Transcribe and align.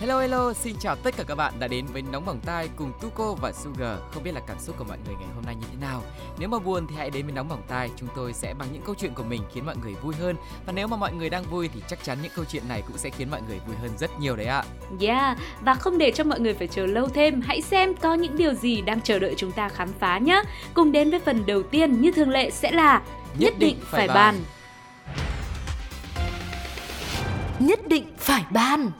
Hello 0.00 0.20
hello, 0.20 0.52
xin 0.52 0.76
chào 0.80 0.96
tất 0.96 1.16
cả 1.16 1.24
các 1.28 1.34
bạn 1.34 1.52
đã 1.58 1.68
đến 1.68 1.86
với 1.86 2.02
Nóng 2.02 2.24
Bỏng 2.24 2.40
Tai 2.40 2.68
cùng 2.76 2.92
Tuko 3.00 3.34
và 3.34 3.52
Sugar. 3.52 3.98
Không 4.12 4.22
biết 4.22 4.34
là 4.34 4.40
cảm 4.40 4.58
xúc 4.60 4.76
của 4.78 4.84
mọi 4.84 4.98
người 5.06 5.14
ngày 5.14 5.28
hôm 5.34 5.44
nay 5.44 5.54
như 5.54 5.66
thế 5.70 5.76
nào. 5.80 6.02
Nếu 6.38 6.48
mà 6.48 6.58
buồn 6.58 6.86
thì 6.86 6.96
hãy 6.96 7.10
đến 7.10 7.26
với 7.26 7.34
Nóng 7.34 7.48
Bỏng 7.48 7.62
Tai, 7.68 7.90
chúng 7.96 8.08
tôi 8.16 8.32
sẽ 8.32 8.54
bằng 8.54 8.68
những 8.72 8.82
câu 8.82 8.94
chuyện 8.94 9.14
của 9.14 9.22
mình 9.22 9.42
khiến 9.52 9.66
mọi 9.66 9.76
người 9.82 9.94
vui 9.94 10.14
hơn. 10.14 10.36
Và 10.66 10.72
nếu 10.72 10.86
mà 10.86 10.96
mọi 10.96 11.12
người 11.12 11.30
đang 11.30 11.44
vui 11.44 11.68
thì 11.74 11.82
chắc 11.88 12.04
chắn 12.04 12.18
những 12.22 12.32
câu 12.36 12.44
chuyện 12.44 12.62
này 12.68 12.82
cũng 12.86 12.98
sẽ 12.98 13.10
khiến 13.10 13.30
mọi 13.30 13.42
người 13.48 13.60
vui 13.66 13.76
hơn 13.76 13.90
rất 13.98 14.20
nhiều 14.20 14.36
đấy 14.36 14.46
ạ. 14.46 14.64
Yeah, 15.00 15.38
và 15.60 15.74
không 15.74 15.98
để 15.98 16.10
cho 16.10 16.24
mọi 16.24 16.40
người 16.40 16.54
phải 16.54 16.68
chờ 16.68 16.86
lâu 16.86 17.08
thêm, 17.08 17.40
hãy 17.40 17.62
xem 17.62 17.94
có 17.94 18.14
những 18.14 18.36
điều 18.36 18.54
gì 18.54 18.80
đang 18.80 19.00
chờ 19.00 19.18
đợi 19.18 19.34
chúng 19.36 19.52
ta 19.52 19.68
khám 19.68 19.88
phá 20.00 20.18
nhé. 20.18 20.42
Cùng 20.74 20.92
đến 20.92 21.10
với 21.10 21.20
phần 21.20 21.46
đầu 21.46 21.62
tiên 21.62 22.00
như 22.00 22.12
thường 22.12 22.30
lệ 22.30 22.50
sẽ 22.50 22.70
là 22.70 23.02
Nhất 23.38 23.54
định 23.58 23.76
phải 23.84 24.08
bàn. 24.08 24.34
Nhất 27.58 27.88
định 27.88 28.04
phải 28.18 28.44
ban 28.50 28.90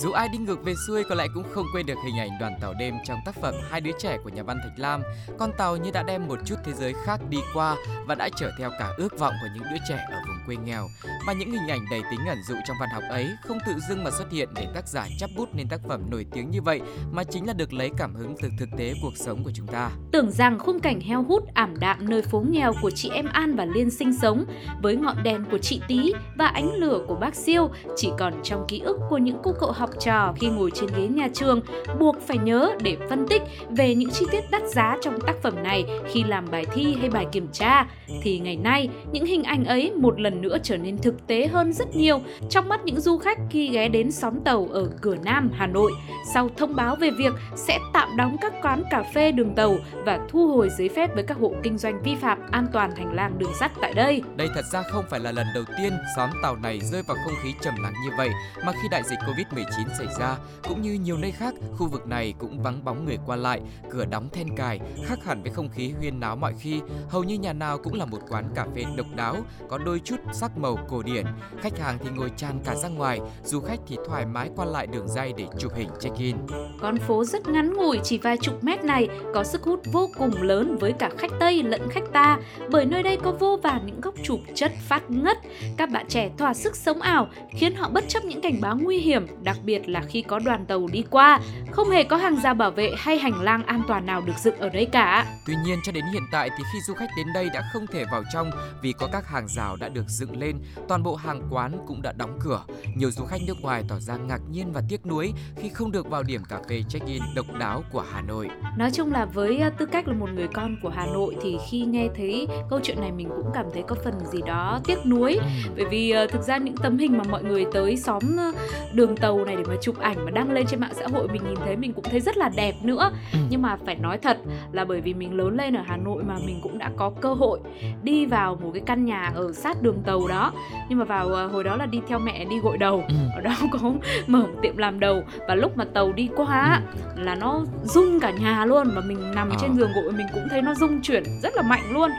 dù 0.00 0.12
ai 0.12 0.28
đi 0.28 0.38
ngược 0.38 0.64
về 0.64 0.74
xuôi 0.86 1.04
có 1.04 1.14
lẽ 1.14 1.26
cũng 1.34 1.44
không 1.54 1.66
quên 1.72 1.86
được 1.86 1.98
hình 2.04 2.18
ảnh 2.18 2.30
đoàn 2.40 2.58
tàu 2.60 2.74
đêm 2.74 2.94
trong 3.04 3.18
tác 3.24 3.34
phẩm 3.34 3.54
Hai 3.70 3.80
đứa 3.80 3.90
trẻ 3.98 4.18
của 4.24 4.28
nhà 4.28 4.42
văn 4.42 4.58
Thạch 4.62 4.78
Lam. 4.78 5.02
Con 5.38 5.52
tàu 5.58 5.76
như 5.76 5.90
đã 5.90 6.02
đem 6.02 6.28
một 6.28 6.38
chút 6.44 6.56
thế 6.64 6.72
giới 6.72 6.94
khác 7.04 7.20
đi 7.30 7.38
qua 7.54 7.76
và 8.06 8.14
đã 8.14 8.28
chở 8.36 8.50
theo 8.58 8.70
cả 8.78 8.90
ước 8.96 9.18
vọng 9.18 9.34
của 9.42 9.48
những 9.54 9.64
đứa 9.70 9.78
trẻ 9.88 10.06
ở 10.10 10.18
vùng 10.28 10.37
quê 10.48 10.56
nghèo. 10.56 10.88
Và 11.26 11.32
những 11.32 11.50
hình 11.50 11.68
ảnh 11.68 11.80
đầy 11.90 12.02
tính 12.10 12.20
ẩn 12.26 12.38
dụ 12.48 12.54
trong 12.66 12.76
văn 12.80 12.88
học 12.92 13.02
ấy 13.10 13.28
không 13.44 13.58
tự 13.66 13.72
dưng 13.88 14.04
mà 14.04 14.10
xuất 14.10 14.32
hiện 14.32 14.48
để 14.54 14.66
tác 14.74 14.88
giả 14.88 15.06
chắp 15.18 15.30
bút 15.36 15.48
nên 15.52 15.68
tác 15.68 15.80
phẩm 15.88 16.10
nổi 16.10 16.26
tiếng 16.32 16.50
như 16.50 16.62
vậy, 16.62 16.80
mà 17.12 17.24
chính 17.24 17.46
là 17.46 17.52
được 17.52 17.72
lấy 17.72 17.90
cảm 17.96 18.14
hứng 18.14 18.34
từ 18.42 18.48
thực 18.58 18.68
tế 18.78 18.94
cuộc 19.02 19.16
sống 19.16 19.44
của 19.44 19.50
chúng 19.54 19.66
ta. 19.66 19.90
Tưởng 20.12 20.30
rằng 20.30 20.58
khung 20.58 20.80
cảnh 20.80 21.00
heo 21.00 21.22
hút, 21.22 21.44
ảm 21.54 21.74
đạm 21.80 22.08
nơi 22.08 22.22
phố 22.22 22.44
nghèo 22.50 22.72
của 22.82 22.90
chị 22.90 23.10
em 23.14 23.26
An 23.32 23.56
và 23.56 23.64
Liên 23.64 23.90
sinh 23.90 24.12
sống, 24.12 24.44
với 24.82 24.96
ngọn 24.96 25.22
đèn 25.22 25.44
của 25.50 25.58
chị 25.58 25.80
Tí 25.88 26.12
và 26.36 26.46
ánh 26.46 26.74
lửa 26.74 27.00
của 27.08 27.14
bác 27.14 27.34
Siêu 27.34 27.70
chỉ 27.96 28.10
còn 28.18 28.34
trong 28.42 28.64
ký 28.68 28.80
ức 28.80 28.98
của 29.10 29.18
những 29.18 29.38
cô 29.42 29.52
cậu 29.60 29.72
học 29.72 29.90
trò 30.00 30.34
khi 30.40 30.48
ngồi 30.48 30.70
trên 30.74 30.90
ghế 30.96 31.06
nhà 31.06 31.28
trường, 31.34 31.60
buộc 31.98 32.16
phải 32.26 32.38
nhớ 32.38 32.70
để 32.82 32.96
phân 33.08 33.26
tích 33.28 33.42
về 33.70 33.94
những 33.94 34.10
chi 34.10 34.26
tiết 34.30 34.40
đắt 34.50 34.62
giá 34.68 34.96
trong 35.02 35.20
tác 35.20 35.36
phẩm 35.42 35.62
này 35.62 35.84
khi 36.06 36.24
làm 36.24 36.50
bài 36.50 36.64
thi 36.74 36.96
hay 37.00 37.10
bài 37.10 37.26
kiểm 37.32 37.48
tra 37.52 37.86
thì 38.22 38.38
ngày 38.38 38.56
nay, 38.56 38.88
những 39.12 39.26
hình 39.26 39.42
ảnh 39.42 39.64
ấy 39.64 39.92
một 39.96 40.20
lần 40.20 40.37
nữa 40.38 40.58
trở 40.62 40.76
nên 40.76 40.98
thực 40.98 41.26
tế 41.26 41.46
hơn 41.46 41.72
rất 41.72 41.96
nhiều 41.96 42.20
trong 42.50 42.68
mắt 42.68 42.80
những 42.84 43.00
du 43.00 43.18
khách 43.18 43.38
khi 43.50 43.68
ghé 43.68 43.88
đến 43.88 44.12
xóm 44.12 44.40
tàu 44.44 44.68
ở 44.72 44.90
cửa 45.00 45.16
Nam 45.24 45.50
Hà 45.54 45.66
Nội 45.66 45.92
sau 46.34 46.50
thông 46.56 46.76
báo 46.76 46.96
về 46.96 47.10
việc 47.10 47.34
sẽ 47.56 47.78
tạm 47.92 48.16
đóng 48.16 48.36
các 48.40 48.52
quán 48.62 48.82
cà 48.90 49.02
phê 49.14 49.32
đường 49.32 49.54
tàu 49.54 49.76
và 50.04 50.18
thu 50.28 50.48
hồi 50.48 50.68
giấy 50.78 50.88
phép 50.88 51.14
với 51.14 51.22
các 51.22 51.38
hộ 51.38 51.52
kinh 51.62 51.78
doanh 51.78 52.02
vi 52.02 52.14
phạm 52.14 52.38
an 52.50 52.66
toàn 52.72 52.96
hành 52.96 53.14
lang 53.14 53.38
đường 53.38 53.54
sắt 53.60 53.72
tại 53.80 53.94
đây. 53.94 54.22
Đây 54.36 54.48
thật 54.54 54.64
ra 54.72 54.82
không 54.82 55.04
phải 55.10 55.20
là 55.20 55.32
lần 55.32 55.46
đầu 55.54 55.64
tiên 55.78 55.92
xóm 56.16 56.30
tàu 56.42 56.56
này 56.56 56.80
rơi 56.80 57.02
vào 57.02 57.16
không 57.24 57.34
khí 57.42 57.54
trầm 57.60 57.74
lắng 57.82 57.92
như 58.04 58.10
vậy 58.16 58.30
mà 58.64 58.72
khi 58.72 58.88
đại 58.90 59.02
dịch 59.02 59.18
Covid-19 59.18 59.88
xảy 59.98 60.06
ra, 60.18 60.36
cũng 60.68 60.82
như 60.82 60.92
nhiều 60.92 61.16
nơi 61.16 61.32
khác, 61.32 61.54
khu 61.76 61.88
vực 61.88 62.06
này 62.06 62.34
cũng 62.38 62.62
vắng 62.62 62.84
bóng 62.84 63.04
người 63.04 63.18
qua 63.26 63.36
lại, 63.36 63.60
cửa 63.90 64.04
đóng 64.04 64.28
then 64.32 64.56
cài, 64.56 64.80
khác 65.04 65.18
hẳn 65.24 65.42
với 65.42 65.52
không 65.52 65.68
khí 65.68 65.92
huyên 65.98 66.20
náo 66.20 66.36
mọi 66.36 66.54
khi. 66.60 66.80
Hầu 67.08 67.24
như 67.24 67.34
nhà 67.34 67.52
nào 67.52 67.78
cũng 67.78 67.94
là 67.94 68.04
một 68.04 68.20
quán 68.28 68.44
cà 68.54 68.66
phê 68.74 68.84
độc 68.96 69.06
đáo, 69.16 69.36
có 69.68 69.78
đôi 69.78 70.00
chút 70.04 70.16
sắc 70.32 70.58
màu 70.58 70.78
cổ 70.88 71.02
điển. 71.02 71.26
Khách 71.60 71.78
hàng 71.78 71.98
thì 72.04 72.10
ngồi 72.16 72.30
tràn 72.36 72.60
cả 72.64 72.74
ra 72.74 72.88
ngoài, 72.88 73.20
du 73.44 73.60
khách 73.60 73.80
thì 73.88 73.96
thoải 74.06 74.26
mái 74.26 74.50
qua 74.56 74.64
lại 74.64 74.86
đường 74.86 75.08
dây 75.08 75.32
để 75.36 75.46
chụp 75.58 75.72
hình 75.74 75.88
check-in. 76.00 76.36
Con 76.80 76.98
phố 76.98 77.24
rất 77.24 77.48
ngắn 77.48 77.74
ngủi 77.74 78.00
chỉ 78.04 78.18
vài 78.18 78.36
chục 78.36 78.64
mét 78.64 78.84
này 78.84 79.08
có 79.34 79.44
sức 79.44 79.62
hút 79.62 79.80
vô 79.92 80.08
cùng 80.18 80.42
lớn 80.42 80.76
với 80.80 80.92
cả 80.92 81.10
khách 81.18 81.30
Tây 81.40 81.62
lẫn 81.62 81.88
khách 81.90 82.12
ta 82.12 82.38
bởi 82.70 82.86
nơi 82.86 83.02
đây 83.02 83.16
có 83.16 83.32
vô 83.32 83.58
vàn 83.62 83.86
những 83.86 84.00
góc 84.00 84.14
chụp 84.22 84.40
chất 84.54 84.72
phát 84.88 85.10
ngất. 85.10 85.38
Các 85.76 85.90
bạn 85.90 86.06
trẻ 86.08 86.30
thỏa 86.38 86.54
sức 86.54 86.76
sống 86.76 87.00
ảo 87.00 87.28
khiến 87.50 87.74
họ 87.74 87.88
bất 87.88 88.04
chấp 88.08 88.24
những 88.24 88.40
cảnh 88.40 88.60
báo 88.60 88.76
nguy 88.76 88.98
hiểm, 88.98 89.26
đặc 89.42 89.56
biệt 89.64 89.88
là 89.88 90.02
khi 90.08 90.22
có 90.22 90.38
đoàn 90.38 90.66
tàu 90.66 90.86
đi 90.92 91.04
qua. 91.10 91.40
Không 91.70 91.90
hề 91.90 92.04
có 92.04 92.16
hàng 92.16 92.40
rào 92.40 92.54
bảo 92.54 92.70
vệ 92.70 92.92
hay 92.96 93.18
hành 93.18 93.42
lang 93.42 93.66
an 93.66 93.82
toàn 93.88 94.06
nào 94.06 94.20
được 94.20 94.38
dựng 94.38 94.58
ở 94.58 94.68
đây 94.68 94.86
cả. 94.86 95.26
Tuy 95.46 95.54
nhiên 95.64 95.78
cho 95.84 95.92
đến 95.92 96.04
hiện 96.12 96.22
tại 96.32 96.50
thì 96.58 96.64
khi 96.72 96.78
du 96.80 96.94
khách 96.94 97.10
đến 97.16 97.26
đây 97.34 97.48
đã 97.54 97.62
không 97.72 97.86
thể 97.86 98.04
vào 98.12 98.22
trong 98.32 98.50
vì 98.82 98.92
có 98.92 99.08
các 99.12 99.28
hàng 99.28 99.48
rào 99.48 99.76
đã 99.76 99.88
được 99.88 100.08
dựng 100.18 100.36
lên, 100.40 100.56
toàn 100.88 101.02
bộ 101.02 101.14
hàng 101.14 101.42
quán 101.50 101.72
cũng 101.86 102.02
đã 102.02 102.12
đóng 102.12 102.38
cửa. 102.40 102.62
Nhiều 102.96 103.10
du 103.10 103.24
khách 103.24 103.40
nước 103.46 103.56
ngoài 103.62 103.84
tỏ 103.88 103.98
ra 104.00 104.16
ngạc 104.16 104.40
nhiên 104.50 104.72
và 104.72 104.82
tiếc 104.88 105.06
nuối 105.06 105.32
khi 105.56 105.68
không 105.68 105.92
được 105.92 106.10
vào 106.10 106.22
điểm 106.22 106.42
cà 106.48 106.58
phê 106.68 106.82
check-in 106.88 107.22
độc 107.36 107.46
đáo 107.60 107.82
của 107.92 108.04
Hà 108.12 108.20
Nội. 108.22 108.48
Nói 108.78 108.90
chung 108.90 109.12
là 109.12 109.24
với 109.24 109.58
à, 109.58 109.70
tư 109.70 109.86
cách 109.86 110.08
là 110.08 110.14
một 110.14 110.28
người 110.34 110.48
con 110.54 110.76
của 110.82 110.88
Hà 110.88 111.06
Nội 111.06 111.36
thì 111.42 111.56
khi 111.70 111.80
nghe 111.80 112.08
thấy 112.16 112.46
câu 112.70 112.80
chuyện 112.82 113.00
này 113.00 113.12
mình 113.12 113.28
cũng 113.36 113.50
cảm 113.54 113.66
thấy 113.72 113.82
có 113.82 113.96
phần 114.04 114.14
gì 114.32 114.38
đó 114.46 114.80
tiếc 114.86 114.98
nuối 115.06 115.38
bởi 115.76 115.84
vì 115.90 116.10
à, 116.10 116.26
thực 116.30 116.42
ra 116.42 116.56
những 116.58 116.76
tấm 116.76 116.98
hình 116.98 117.18
mà 117.18 117.24
mọi 117.30 117.44
người 117.44 117.64
tới 117.72 117.96
xóm 117.96 118.22
à, 118.38 118.52
đường 118.92 119.16
tàu 119.16 119.44
này 119.44 119.56
để 119.56 119.62
mà 119.68 119.74
chụp 119.82 119.98
ảnh 119.98 120.24
mà 120.24 120.30
đăng 120.30 120.50
lên 120.52 120.66
trên 120.66 120.80
mạng 120.80 120.92
xã 120.98 121.06
hội 121.12 121.28
mình 121.28 121.42
nhìn 121.48 121.56
thấy 121.64 121.76
mình 121.76 121.92
cũng 121.92 122.04
thấy 122.04 122.20
rất 122.20 122.36
là 122.36 122.48
đẹp 122.56 122.74
nữa 122.82 123.10
Ừ. 123.32 123.38
nhưng 123.50 123.62
mà 123.62 123.76
phải 123.86 123.94
nói 123.94 124.18
thật 124.18 124.38
là 124.72 124.84
bởi 124.84 125.00
vì 125.00 125.14
mình 125.14 125.34
lớn 125.34 125.56
lên 125.56 125.76
ở 125.76 125.82
Hà 125.86 125.96
Nội 125.96 126.22
mà 126.24 126.34
mình 126.46 126.60
cũng 126.62 126.78
đã 126.78 126.90
có 126.96 127.10
cơ 127.20 127.34
hội 127.34 127.60
đi 128.02 128.26
vào 128.26 128.56
một 128.62 128.70
cái 128.74 128.82
căn 128.86 129.04
nhà 129.04 129.32
ở 129.34 129.52
sát 129.52 129.82
đường 129.82 129.97
tàu 130.02 130.28
đó. 130.28 130.52
Nhưng 130.88 130.98
mà 130.98 131.04
vào 131.04 131.34
à, 131.34 131.44
hồi 131.44 131.64
đó 131.64 131.76
là 131.76 131.86
đi 131.86 132.00
theo 132.08 132.18
mẹ 132.18 132.44
đi 132.44 132.58
gội 132.60 132.78
đầu. 132.78 133.04
Ừ. 133.08 133.14
ở 133.34 133.40
đó 133.40 133.54
có 133.72 133.78
mở 134.26 134.38
một 134.38 134.58
tiệm 134.62 134.76
làm 134.76 135.00
đầu. 135.00 135.22
Và 135.48 135.54
lúc 135.54 135.76
mà 135.76 135.84
tàu 135.84 136.12
đi 136.12 136.28
qua 136.36 136.46
á, 136.60 136.82
là 137.16 137.34
nó 137.34 137.64
rung 137.84 138.20
cả 138.20 138.30
nhà 138.30 138.64
luôn. 138.64 138.90
Và 138.94 139.00
mình 139.00 139.34
nằm 139.34 139.50
Ờ. 139.50 139.56
trên 139.60 139.74
giường 139.76 139.90
gội 139.94 140.12
mình 140.12 140.26
cũng 140.34 140.46
thấy 140.50 140.62
nó 140.62 140.74
rung 140.74 141.02
chuyển 141.02 141.22
rất 141.42 141.54
là 141.56 141.62
mạnh 141.62 141.82
luôn. 141.92 142.10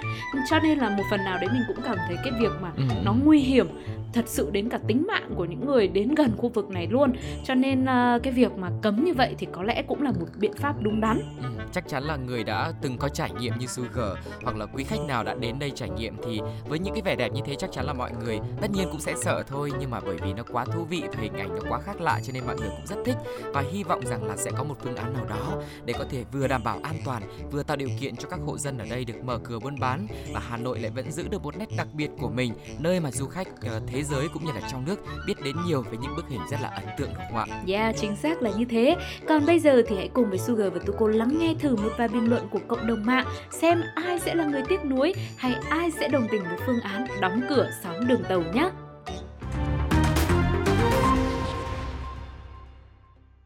Cho 0.50 0.59
nên 0.59 0.78
là 0.78 0.89
một 0.89 1.03
phần 1.12 1.23
nào 1.23 1.38
đấy 1.41 1.50
mình 1.53 1.62
cũng 1.68 1.78
cảm 1.85 1.97
thấy 2.07 2.18
cái 2.23 2.34
việc 2.39 2.51
mà 2.62 2.72
Ừ. 2.78 2.84
nó 3.06 3.13
nguy 3.23 3.39
hiểm 3.39 3.68
thật 4.13 4.25
sự 4.28 4.50
đến 4.51 4.69
cả 4.69 4.79
tính 4.88 5.03
mạng 5.07 5.31
của 5.35 5.45
những 5.45 5.66
người 5.66 5.88
đến 5.88 6.16
gần 6.16 6.31
khu 6.38 6.50
vực 6.50 6.69
này 6.69 6.88
luôn. 6.88 7.13
Cho 7.45 7.56
nên 7.56 7.85
à, 7.85 8.19
cái 8.23 8.34
việc 8.34 8.51
mà 8.57 8.69
cấm 8.81 9.03
như 9.06 9.13
vậy 9.13 9.35
thì 9.38 9.47
có 9.51 9.63
lẽ 9.63 9.81
cũng 9.88 10.01
là 10.01 10.12
một 10.12 10.25
biện 10.39 10.53
pháp 10.53 10.75
đúng 10.81 11.01
đắn. 11.01 11.19
Ừ, 11.44 11.50
chắc 11.72 11.88
chắn 11.88 12.03
là 12.03 12.16
người 12.16 12.44
đã 12.44 12.72
từng 12.81 12.97
có 12.97 13.09
trải 13.09 13.29
nghiệm 13.39 13.53
như 13.59 13.68
Sugar 13.68 14.09
hoặc 14.44 14.56
là 14.57 14.66
quý 14.66 14.84
khách 14.84 15.00
nào 15.07 15.23
đã 15.23 15.35
đến 15.39 15.59
đây 15.59 15.72
trải 15.75 15.89
nghiệm 15.89 16.13
thì 16.25 16.41
với 16.69 16.79
những 16.79 16.94
cái 16.94 17.01
vẻ 17.01 17.16
đẹp 17.16 17.31
như 17.34 17.41
thế 17.45 17.56
chắc 17.56 17.69
chắn 17.72 17.85
là 17.85 17.94
mọi 17.94 18.12
người 18.24 18.40
tất 18.62 18.72
nhiên 18.72 18.88
cũng 18.91 19.02
sẽ 19.02 19.16
sợ 19.24 19.44
thôi 19.47 19.72
nhưng 19.80 19.90
mà 19.90 20.00
bởi 20.00 20.18
vì 20.24 20.34
nó 20.34 20.44
quá 20.52 20.66
thú 20.66 20.84
vị 20.84 21.03
và 21.07 21.22
hình 21.22 21.34
ảnh 21.34 21.50
nó 21.56 21.62
quá 21.69 21.80
khác 21.80 22.02
lạ 22.02 22.19
cho 22.24 22.34
nên 22.34 22.46
mọi 22.46 22.56
người 22.56 22.69
cũng 22.69 22.88
rất 22.88 22.97
thích 23.06 23.18
và 23.53 23.63
hy 23.72 23.84
vọng 23.84 24.06
rằng 24.06 24.24
là 24.24 24.38
sẽ 24.38 24.52
có 24.57 24.63
một 24.63 24.75
phương 24.84 24.96
án 24.96 25.13
nào 25.13 25.25
đó 25.25 25.62
để 25.85 25.94
có 25.97 26.06
thể 26.09 26.24
vừa 26.31 26.47
đảm 26.47 26.63
bảo 26.63 26.80
an 26.84 26.96
toàn 27.06 27.24
vừa 27.52 27.63
tạo 27.63 27.78
điều 27.78 27.90
kiện 28.00 28.16
cho 28.16 28.30
các 28.30 28.40
hộ 28.46 28.57
dân 28.57 28.78
ở 28.78 28.85
đây 28.90 29.06
được 29.06 29.24
mở 29.24 29.40
cửa 29.44 29.59
buôn 29.59 29.80
bán 29.80 30.07
và 30.34 30.40
Hà 30.40 30.57
Nội 30.57 30.80
lại 30.80 30.91
vẫn 30.91 31.12
giữ 31.12 31.28
được 31.28 31.44
một 31.44 31.57
nét 31.57 31.69
đặc 31.78 31.88
biệt 31.94 32.09
của 32.19 32.30
mình 32.30 32.53
nơi 32.80 33.00
mà 33.00 33.12
du 33.12 33.28
khách 33.28 33.47
ờ, 33.62 33.81
thế 33.88 34.03
giới 34.03 34.28
cũng 34.34 34.46
như 34.46 34.51
là 34.51 34.62
trong 34.72 34.86
nước 34.86 35.00
biết 35.28 35.44
đến 35.44 35.56
nhiều 35.66 35.81
với 35.81 35.97
những 35.97 36.16
bức 36.16 36.30
hình 36.30 36.41
rất 36.51 36.57
là 36.62 36.69
ấn 36.69 36.86
tượng 36.97 37.09
đúng 37.13 37.24
không 37.30 37.38
ạ? 37.38 37.62
Yeah, 37.68 37.96
chính 38.01 38.16
xác 38.16 38.41
là 38.41 38.51
như 38.57 38.66
thế. 38.66 38.96
Còn 39.28 39.46
bây 39.46 39.59
giờ 39.59 39.81
thì 39.88 39.96
hãy 39.96 40.09
cùng 40.13 40.30
với 40.30 40.40
Sugar 40.40 40.74
và 40.74 40.80
Tuko 40.86 41.07
lắng 41.07 41.38
nghe 41.40 41.56
thử 41.59 41.75
một 41.75 41.91
vài 41.97 42.07
bình 42.07 42.30
luận 42.30 42.47
của 42.51 42.59
cộng 42.68 42.88
đồng 42.88 43.06
mạng 43.06 43.25
xem 43.51 43.81
ai 43.96 44.19
sẽ 44.19 44.36
là 44.36 44.46
người 44.46 44.62
tiếc 44.69 44.86
nuối 44.86 45.13
hay 45.38 45.56
ai 45.69 45.91
sẽ 45.91 46.07
đồng 46.07 46.28
tình 46.31 46.44
với 46.44 46.57
phương 46.66 46.80
án 46.80 47.07
đóng 47.22 47.41
cửa 47.50 47.59
xóm 47.84 48.08
đường 48.08 48.22
tàu 48.30 48.44
nhé. 48.53 48.70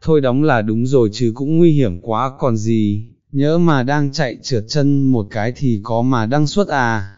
Thôi 0.00 0.20
đóng 0.20 0.42
là 0.42 0.62
đúng 0.62 0.86
rồi 0.86 1.08
chứ 1.12 1.32
cũng 1.34 1.58
nguy 1.58 1.72
hiểm 1.72 2.00
quá 2.00 2.32
còn 2.38 2.56
gì, 2.56 3.06
nhỡ 3.32 3.58
mà 3.58 3.82
đang 3.82 4.12
chạy 4.12 4.36
trượt 4.42 4.64
chân 4.68 5.12
một 5.12 5.26
cái 5.30 5.52
thì 5.56 5.80
có 5.82 6.02
mà 6.02 6.26
đăng 6.26 6.46
suất 6.46 6.68
à. 6.68 7.10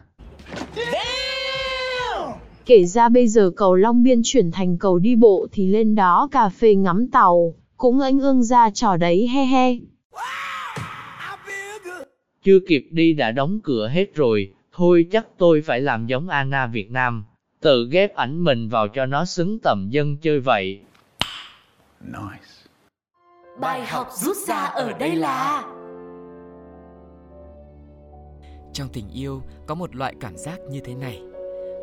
Kể 2.65 2.85
ra 2.85 3.09
bây 3.09 3.27
giờ 3.27 3.51
cầu 3.55 3.75
Long 3.75 4.03
Biên 4.03 4.21
chuyển 4.23 4.51
thành 4.51 4.77
cầu 4.77 4.99
đi 4.99 5.15
bộ 5.15 5.47
thì 5.51 5.67
lên 5.67 5.95
đó 5.95 6.27
cà 6.31 6.49
phê 6.49 6.75
ngắm 6.75 7.07
tàu, 7.07 7.55
cũng 7.77 7.99
anh 7.99 8.19
ương 8.19 8.43
ra 8.43 8.69
trò 8.69 8.97
đấy 8.97 9.27
he 9.27 9.45
he. 9.45 9.75
Chưa 12.45 12.59
kịp 12.67 12.87
đi 12.91 13.13
đã 13.13 13.31
đóng 13.31 13.59
cửa 13.63 13.87
hết 13.87 14.15
rồi, 14.15 14.51
thôi 14.77 15.07
chắc 15.11 15.27
tôi 15.37 15.61
phải 15.61 15.81
làm 15.81 16.07
giống 16.07 16.29
Anna 16.29 16.67
Việt 16.67 16.91
Nam, 16.91 17.25
tự 17.61 17.87
ghép 17.91 18.15
ảnh 18.15 18.43
mình 18.43 18.69
vào 18.69 18.87
cho 18.87 19.05
nó 19.05 19.25
xứng 19.25 19.59
tầm 19.63 19.87
dân 19.89 20.17
chơi 20.17 20.39
vậy. 20.39 20.79
Bài 23.59 23.85
học 23.85 24.07
rút 24.11 24.37
ra 24.37 24.55
ở 24.55 24.93
đây 24.99 25.15
là 25.15 25.63
Trong 28.73 28.87
tình 28.93 29.09
yêu 29.13 29.41
có 29.67 29.75
một 29.75 29.95
loại 29.95 30.15
cảm 30.19 30.37
giác 30.37 30.59
như 30.69 30.79
thế 30.79 30.95
này. 30.95 31.21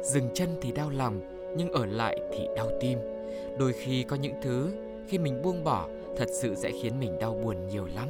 Dừng 0.03 0.29
chân 0.35 0.49
thì 0.63 0.73
đau 0.73 0.91
lòng 0.91 1.21
Nhưng 1.57 1.73
ở 1.73 1.87
lại 1.87 2.19
thì 2.33 2.47
đau 2.57 2.71
tim. 2.81 2.99
Đôi 3.59 3.73
khi 3.73 4.03
có 4.03 4.17
những 4.17 4.35
thứ 4.43 4.73
Khi 5.09 5.19
mình 5.19 5.43
buông 5.43 5.65
bỏ 5.65 5.89
Thật 6.17 6.29
sự 6.33 6.55
sẽ 6.55 6.71
khiến 6.83 6.93
mình 7.01 7.19
đau 7.21 7.39
buồn 7.45 7.57
nhiều 7.71 7.87
lắm 7.95 8.09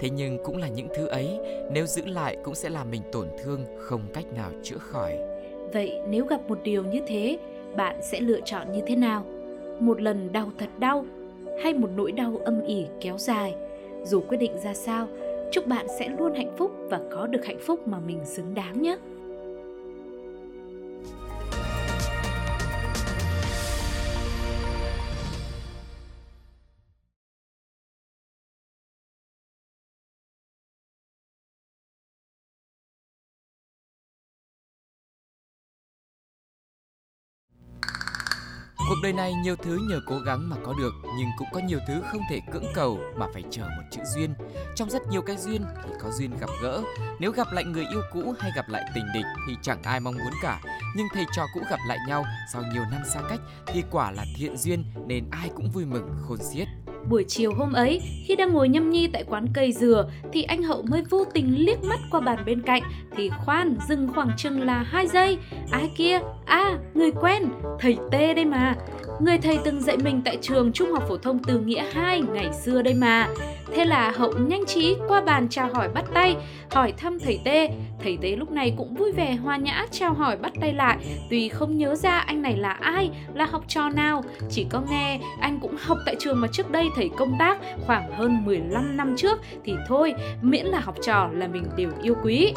Thế 0.00 0.10
nhưng 0.10 0.38
cũng 0.44 0.56
là 0.56 0.68
những 0.68 0.88
thứ 0.94 1.06
ấy 1.06 1.38
Nếu 1.72 1.86
giữ 1.86 2.02
lại 2.06 2.36
cũng 2.44 2.54
sẽ 2.54 2.68
làm 2.68 2.90
mình 2.90 3.02
tổn 3.12 3.28
thương 3.42 3.64
Không 3.78 4.02
cách 4.14 4.32
nào 4.32 4.50
chữa 4.62 4.78
khỏi 4.78 5.18
Vậy 5.72 6.00
nếu 6.08 6.24
gặp 6.24 6.40
một 6.48 6.58
điều 6.62 6.84
như 6.84 7.00
thế, 7.06 7.38
bạn 7.76 7.96
sẽ 8.02 8.20
lựa 8.20 8.40
chọn 8.44 8.72
như 8.72 8.80
thế 8.86 8.96
nào? 8.96 9.24
Một 9.80 10.00
lần 10.00 10.32
đau 10.32 10.50
thật 10.58 10.68
đau 10.78 11.04
hay 11.62 11.74
một 11.74 11.90
nỗi 11.96 12.12
đau 12.12 12.40
âm 12.44 12.64
ỉ 12.64 12.86
kéo 13.00 13.18
dài? 13.18 13.54
Dù 14.04 14.20
quyết 14.20 14.36
định 14.36 14.58
ra 14.64 14.74
sao, 14.74 15.08
chúc 15.52 15.66
bạn 15.66 15.86
sẽ 15.98 16.08
luôn 16.18 16.34
hạnh 16.34 16.56
phúc 16.56 16.70
và 16.90 17.00
có 17.10 17.26
được 17.26 17.44
hạnh 17.44 17.58
phúc 17.60 17.88
mà 17.88 17.98
mình 18.00 18.20
xứng 18.24 18.54
đáng 18.54 18.82
nhé. 18.82 18.96
Cuộc 38.98 39.02
đời 39.02 39.12
này 39.12 39.34
nhiều 39.34 39.56
thứ 39.56 39.78
nhờ 39.88 40.00
cố 40.06 40.18
gắng 40.18 40.50
mà 40.50 40.56
có 40.64 40.74
được, 40.78 40.94
nhưng 41.18 41.28
cũng 41.38 41.48
có 41.52 41.60
nhiều 41.60 41.78
thứ 41.88 42.02
không 42.12 42.20
thể 42.30 42.40
cưỡng 42.52 42.64
cầu 42.74 43.00
mà 43.16 43.26
phải 43.34 43.44
chờ 43.50 43.62
một 43.62 43.82
chữ 43.90 44.00
duyên. 44.14 44.34
Trong 44.74 44.90
rất 44.90 45.02
nhiều 45.10 45.22
cái 45.22 45.36
duyên 45.36 45.64
thì 45.84 45.90
có 46.00 46.10
duyên 46.10 46.38
gặp 46.40 46.50
gỡ. 46.62 46.82
Nếu 47.18 47.32
gặp 47.32 47.46
lại 47.52 47.64
người 47.64 47.86
yêu 47.90 48.02
cũ 48.12 48.34
hay 48.40 48.50
gặp 48.56 48.68
lại 48.68 48.90
tình 48.94 49.04
địch 49.14 49.24
thì 49.48 49.56
chẳng 49.62 49.82
ai 49.82 50.00
mong 50.00 50.14
muốn 50.14 50.32
cả. 50.42 50.60
Nhưng 50.96 51.06
thầy 51.14 51.24
trò 51.36 51.42
cũ 51.54 51.60
gặp 51.70 51.78
lại 51.88 51.98
nhau 52.08 52.24
sau 52.52 52.62
nhiều 52.72 52.82
năm 52.90 53.00
xa 53.14 53.20
cách 53.28 53.40
thì 53.66 53.82
quả 53.90 54.10
là 54.10 54.24
thiện 54.36 54.56
duyên 54.56 54.84
nên 55.06 55.30
ai 55.30 55.50
cũng 55.56 55.70
vui 55.70 55.84
mừng, 55.84 56.10
khôn 56.28 56.38
xiết. 56.38 56.68
Buổi 57.10 57.24
chiều 57.28 57.52
hôm 57.54 57.72
ấy, 57.72 58.00
khi 58.24 58.36
đang 58.36 58.52
ngồi 58.52 58.68
nhâm 58.68 58.90
nhi 58.90 59.08
tại 59.12 59.24
quán 59.24 59.46
cây 59.54 59.72
dừa, 59.72 60.08
thì 60.32 60.42
anh 60.42 60.62
Hậu 60.62 60.82
mới 60.82 61.02
vô 61.10 61.24
tình 61.34 61.54
liếc 61.58 61.84
mắt 61.84 61.98
qua 62.10 62.20
bàn 62.20 62.38
bên 62.46 62.62
cạnh, 62.62 62.82
thì 63.16 63.30
khoan, 63.44 63.76
dừng 63.88 64.08
khoảng 64.14 64.30
chừng 64.36 64.62
là 64.62 64.82
hai 64.82 65.06
giây. 65.06 65.38
Ai 65.70 65.90
kia? 65.96 66.20
À, 66.44 66.78
người 66.94 67.10
quen, 67.10 67.42
thầy 67.80 67.96
Tê 68.10 68.34
đây 68.34 68.44
mà. 68.44 68.74
Người 69.20 69.38
thầy 69.38 69.58
từng 69.64 69.80
dạy 69.80 69.96
mình 69.96 70.22
tại 70.24 70.38
trường 70.42 70.72
Trung 70.72 70.92
học 70.92 71.04
phổ 71.08 71.16
thông 71.16 71.38
Từ 71.38 71.58
Nghĩa 71.58 71.84
2 71.92 72.22
ngày 72.32 72.50
xưa 72.64 72.82
đây 72.82 72.94
mà. 72.94 73.28
Thế 73.74 73.84
là 73.84 74.12
Hậu 74.16 74.32
nhanh 74.32 74.66
trí 74.66 74.96
qua 75.08 75.20
bàn 75.20 75.48
chào 75.50 75.68
hỏi 75.74 75.88
bắt 75.94 76.04
tay, 76.14 76.36
hỏi 76.70 76.92
thăm 76.96 77.18
thầy 77.18 77.40
Tê. 77.44 77.68
Thầy 78.02 78.18
Tê 78.22 78.36
lúc 78.36 78.50
này 78.50 78.74
cũng 78.76 78.94
vui 78.94 79.12
vẻ 79.12 79.36
hoa 79.36 79.56
nhã 79.56 79.86
chào 79.90 80.14
hỏi 80.14 80.36
bắt 80.36 80.52
tay 80.60 80.72
lại, 80.72 80.96
tuy 81.30 81.48
không 81.48 81.78
nhớ 81.78 81.94
ra 81.94 82.18
anh 82.18 82.42
này 82.42 82.56
là 82.56 82.70
ai, 82.70 83.10
là 83.34 83.46
học 83.46 83.64
trò 83.68 83.88
nào, 83.88 84.24
chỉ 84.50 84.66
có 84.70 84.82
nghe 84.90 85.20
anh 85.40 85.58
cũng 85.60 85.76
học 85.80 85.98
tại 86.06 86.16
trường 86.18 86.40
mà 86.40 86.48
trước 86.52 86.70
đây 86.70 86.88
thầy 86.96 87.10
công 87.16 87.36
tác 87.38 87.58
khoảng 87.86 88.12
hơn 88.12 88.44
15 88.44 88.96
năm 88.96 89.14
trước 89.16 89.38
thì 89.64 89.74
thôi, 89.88 90.14
miễn 90.42 90.66
là 90.66 90.80
học 90.80 90.94
trò 91.02 91.28
là 91.32 91.46
mình 91.46 91.64
đều 91.76 91.90
yêu 92.02 92.14
quý. 92.22 92.52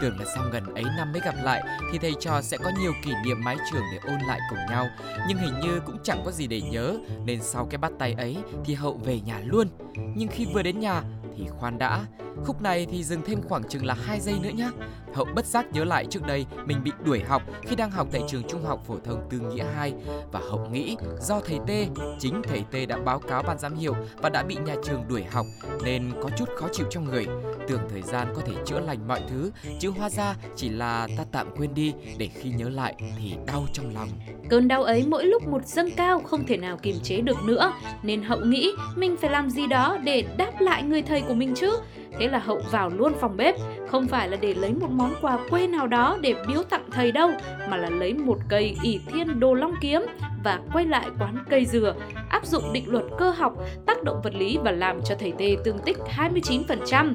Tưởng 0.00 0.18
là 0.18 0.24
sau 0.34 0.44
gần 0.52 0.74
ấy 0.74 0.84
năm 0.96 1.12
mới 1.12 1.20
gặp 1.24 1.34
lại 1.42 1.62
thì 1.92 1.98
thầy 1.98 2.12
trò 2.20 2.40
sẽ 2.42 2.56
có 2.56 2.70
nhiều 2.80 2.92
kỷ 3.04 3.10
niệm 3.24 3.44
mái 3.44 3.56
trường 3.72 3.82
để 3.92 3.98
ôn 4.12 4.18
lại 4.28 4.40
cùng 4.50 4.58
nhau. 4.70 4.86
Nhưng 5.28 5.38
hình 5.38 5.60
như 5.60 5.80
cũng 5.86 5.96
chẳng 6.02 6.22
có 6.24 6.30
gì 6.30 6.46
để 6.46 6.60
nhớ, 6.60 6.96
nên 7.24 7.42
sau 7.42 7.66
cái 7.70 7.78
bắt 7.78 7.92
tay 7.98 8.14
ấy 8.18 8.36
thì 8.64 8.74
hậu 8.74 9.00
về 9.04 9.20
nhà 9.20 9.40
luôn. 9.44 9.68
Nhưng 10.16 10.28
khi 10.28 10.46
vừa 10.54 10.62
đến 10.62 10.80
nhà 10.80 11.02
thì 11.36 11.46
khoan 11.48 11.78
đã. 11.78 12.04
Khúc 12.44 12.62
này 12.62 12.86
thì 12.90 13.04
dừng 13.04 13.22
thêm 13.26 13.42
khoảng 13.48 13.62
chừng 13.68 13.86
là 13.86 13.94
hai 13.94 14.20
giây 14.20 14.34
nữa 14.42 14.50
nhé. 14.54 14.70
hậu 15.14 15.26
bất 15.34 15.46
giác 15.46 15.66
nhớ 15.72 15.84
lại 15.84 16.06
trước 16.10 16.26
đây 16.26 16.46
mình 16.66 16.84
bị 16.84 16.92
đuổi 17.04 17.20
học 17.20 17.42
khi 17.62 17.76
đang 17.76 17.90
học 17.90 18.08
tại 18.12 18.22
trường 18.28 18.42
trung 18.48 18.64
học 18.64 18.80
phổ 18.86 18.96
thông 19.04 19.28
tư 19.30 19.40
nghĩa 19.40 19.64
2 19.74 19.94
và 20.32 20.40
hậu 20.40 20.68
nghĩ 20.72 20.96
do 21.20 21.40
thầy 21.40 21.58
tê 21.66 21.86
chính 22.18 22.42
thầy 22.42 22.64
tê 22.70 22.86
đã 22.86 22.96
báo 22.96 23.18
cáo 23.18 23.42
ban 23.42 23.58
giám 23.58 23.74
hiệu 23.74 23.94
và 24.16 24.28
đã 24.28 24.42
bị 24.42 24.56
nhà 24.66 24.74
trường 24.84 25.04
đuổi 25.08 25.24
học 25.24 25.46
nên 25.84 26.12
có 26.22 26.30
chút 26.38 26.48
khó 26.56 26.68
chịu 26.72 26.86
trong 26.90 27.04
người. 27.04 27.26
Tưởng 27.68 27.80
thời 27.90 28.02
gian 28.02 28.32
có 28.36 28.42
thể 28.46 28.52
chữa 28.66 28.80
lành 28.80 29.08
mọi 29.08 29.22
thứ, 29.28 29.50
chứ 29.80 29.90
hóa 29.90 30.10
ra 30.10 30.34
chỉ 30.56 30.68
là 30.68 31.08
ta 31.16 31.24
tạm 31.32 31.46
quên 31.56 31.74
đi 31.74 31.94
để 32.18 32.28
khi 32.34 32.50
nhớ 32.50 32.68
lại 32.68 32.94
thì 33.18 33.34
đau 33.46 33.66
trong 33.72 33.94
lòng. 33.94 34.08
Cơn 34.50 34.68
đau 34.68 34.82
ấy 34.82 35.04
mỗi 35.06 35.24
lúc 35.24 35.48
một 35.48 35.66
dâng 35.66 35.90
cao, 35.96 36.20
không 36.20 36.46
thể 36.46 36.56
nào 36.56 36.76
kiềm 36.82 36.96
chế 37.02 37.20
được 37.20 37.36
nữa. 37.44 37.72
Nên 38.02 38.22
Hậu 38.22 38.40
nghĩ 38.40 38.72
mình 38.96 39.16
phải 39.20 39.30
làm 39.30 39.50
gì 39.50 39.66
đó 39.66 39.98
để 40.04 40.24
đáp 40.36 40.52
lại 40.60 40.82
người 40.82 41.02
thầy 41.02 41.22
của 41.28 41.34
mình 41.34 41.54
chứ. 41.54 41.78
Thế 42.18 42.28
là 42.28 42.38
Hậu 42.38 42.60
vào 42.70 42.90
luôn 42.90 43.12
phòng 43.20 43.36
bếp, 43.36 43.54
Không 43.88 44.06
phải 44.06 44.28
là 44.28 44.36
để 44.36 44.54
lấy 44.54 44.74
một 44.74 44.90
món 44.90 45.14
quà 45.20 45.38
quê 45.50 45.66
nào 45.66 45.86
đó 45.86 46.18
để 46.20 46.34
biếu 46.48 46.62
tặng 46.62 46.84
thầy 46.90 47.12
đâu, 47.12 47.30
Mà 47.68 47.76
là 47.76 47.90
lấy 47.90 48.14
một 48.14 48.38
cây 48.48 48.76
ỷ 48.82 49.00
thiên 49.06 49.40
đồ 49.40 49.54
long 49.54 49.74
kiếm 49.80 50.02
và 50.44 50.60
quay 50.72 50.86
lại 50.86 51.06
quán 51.18 51.44
cây 51.50 51.66
dừa 51.66 51.94
Áp 52.28 52.46
dụng 52.46 52.72
định 52.72 52.92
luật 52.92 53.04
cơ 53.18 53.30
học, 53.30 53.52
tác 53.86 54.02
động 54.02 54.20
vật 54.24 54.34
lý 54.34 54.58
và 54.64 54.70
làm 54.70 55.00
cho 55.04 55.14
thầy 55.18 55.32
Tê 55.38 55.56
tương 55.64 55.78
tích 55.78 55.96
29% 56.16 57.14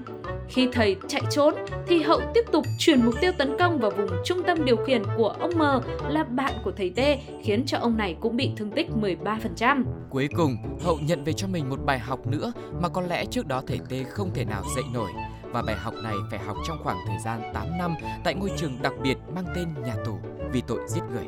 khi 0.50 0.70
thầy 0.72 0.96
chạy 1.08 1.22
trốn 1.30 1.56
thì 1.88 2.02
Hậu 2.02 2.22
tiếp 2.34 2.46
tục 2.52 2.66
chuyển 2.80 3.06
mục 3.06 3.14
tiêu 3.22 3.31
tấn 3.38 3.58
công 3.60 3.80
vào 3.80 3.92
vùng 3.92 4.10
trung 4.26 4.44
tâm 4.48 4.66
điều 4.66 4.76
khiển 4.76 5.04
của 5.18 5.30
ông 5.30 5.52
M 5.58 5.62
là 6.10 6.24
bạn 6.24 6.54
của 6.64 6.72
thầy 6.72 6.90
T 6.90 7.00
khiến 7.44 7.64
cho 7.66 7.78
ông 7.78 7.98
này 7.98 8.16
cũng 8.20 8.38
bị 8.38 8.52
thương 8.58 8.72
tích 8.72 8.88
13%. 9.02 9.84
Cuối 10.10 10.30
cùng, 10.36 10.58
Hậu 10.84 11.00
nhận 11.02 11.24
về 11.24 11.34
cho 11.34 11.48
mình 11.48 11.70
một 11.70 11.80
bài 11.86 12.00
học 12.00 12.28
nữa 12.28 12.54
mà 12.81 12.90
có 12.90 13.02
lẽ 13.02 13.26
trước 13.26 13.48
đó 13.48 13.62
thầy 13.68 13.80
T 13.80 14.10
không 14.10 14.31
thể 14.34 14.46
nào 14.46 14.64
dạy 14.76 14.86
nổi. 14.94 15.12
Và 15.51 15.62
bài 15.62 15.75
học 15.75 15.94
này 16.04 16.16
phải 16.30 16.40
học 16.40 16.57
trong 16.68 16.84
khoảng 16.84 16.98
thời 17.07 17.18
gian 17.25 17.42
8 17.54 17.78
năm 17.78 17.96
tại 18.24 18.36
ngôi 18.36 18.51
trường 18.57 18.81
đặc 18.81 18.94
biệt 19.01 19.18
mang 19.36 19.46
tên 19.56 19.74
nhà 19.86 19.96
tù 20.06 20.19
vì 20.51 20.62
tội 20.62 20.80
giết 20.88 21.01
người. 21.13 21.25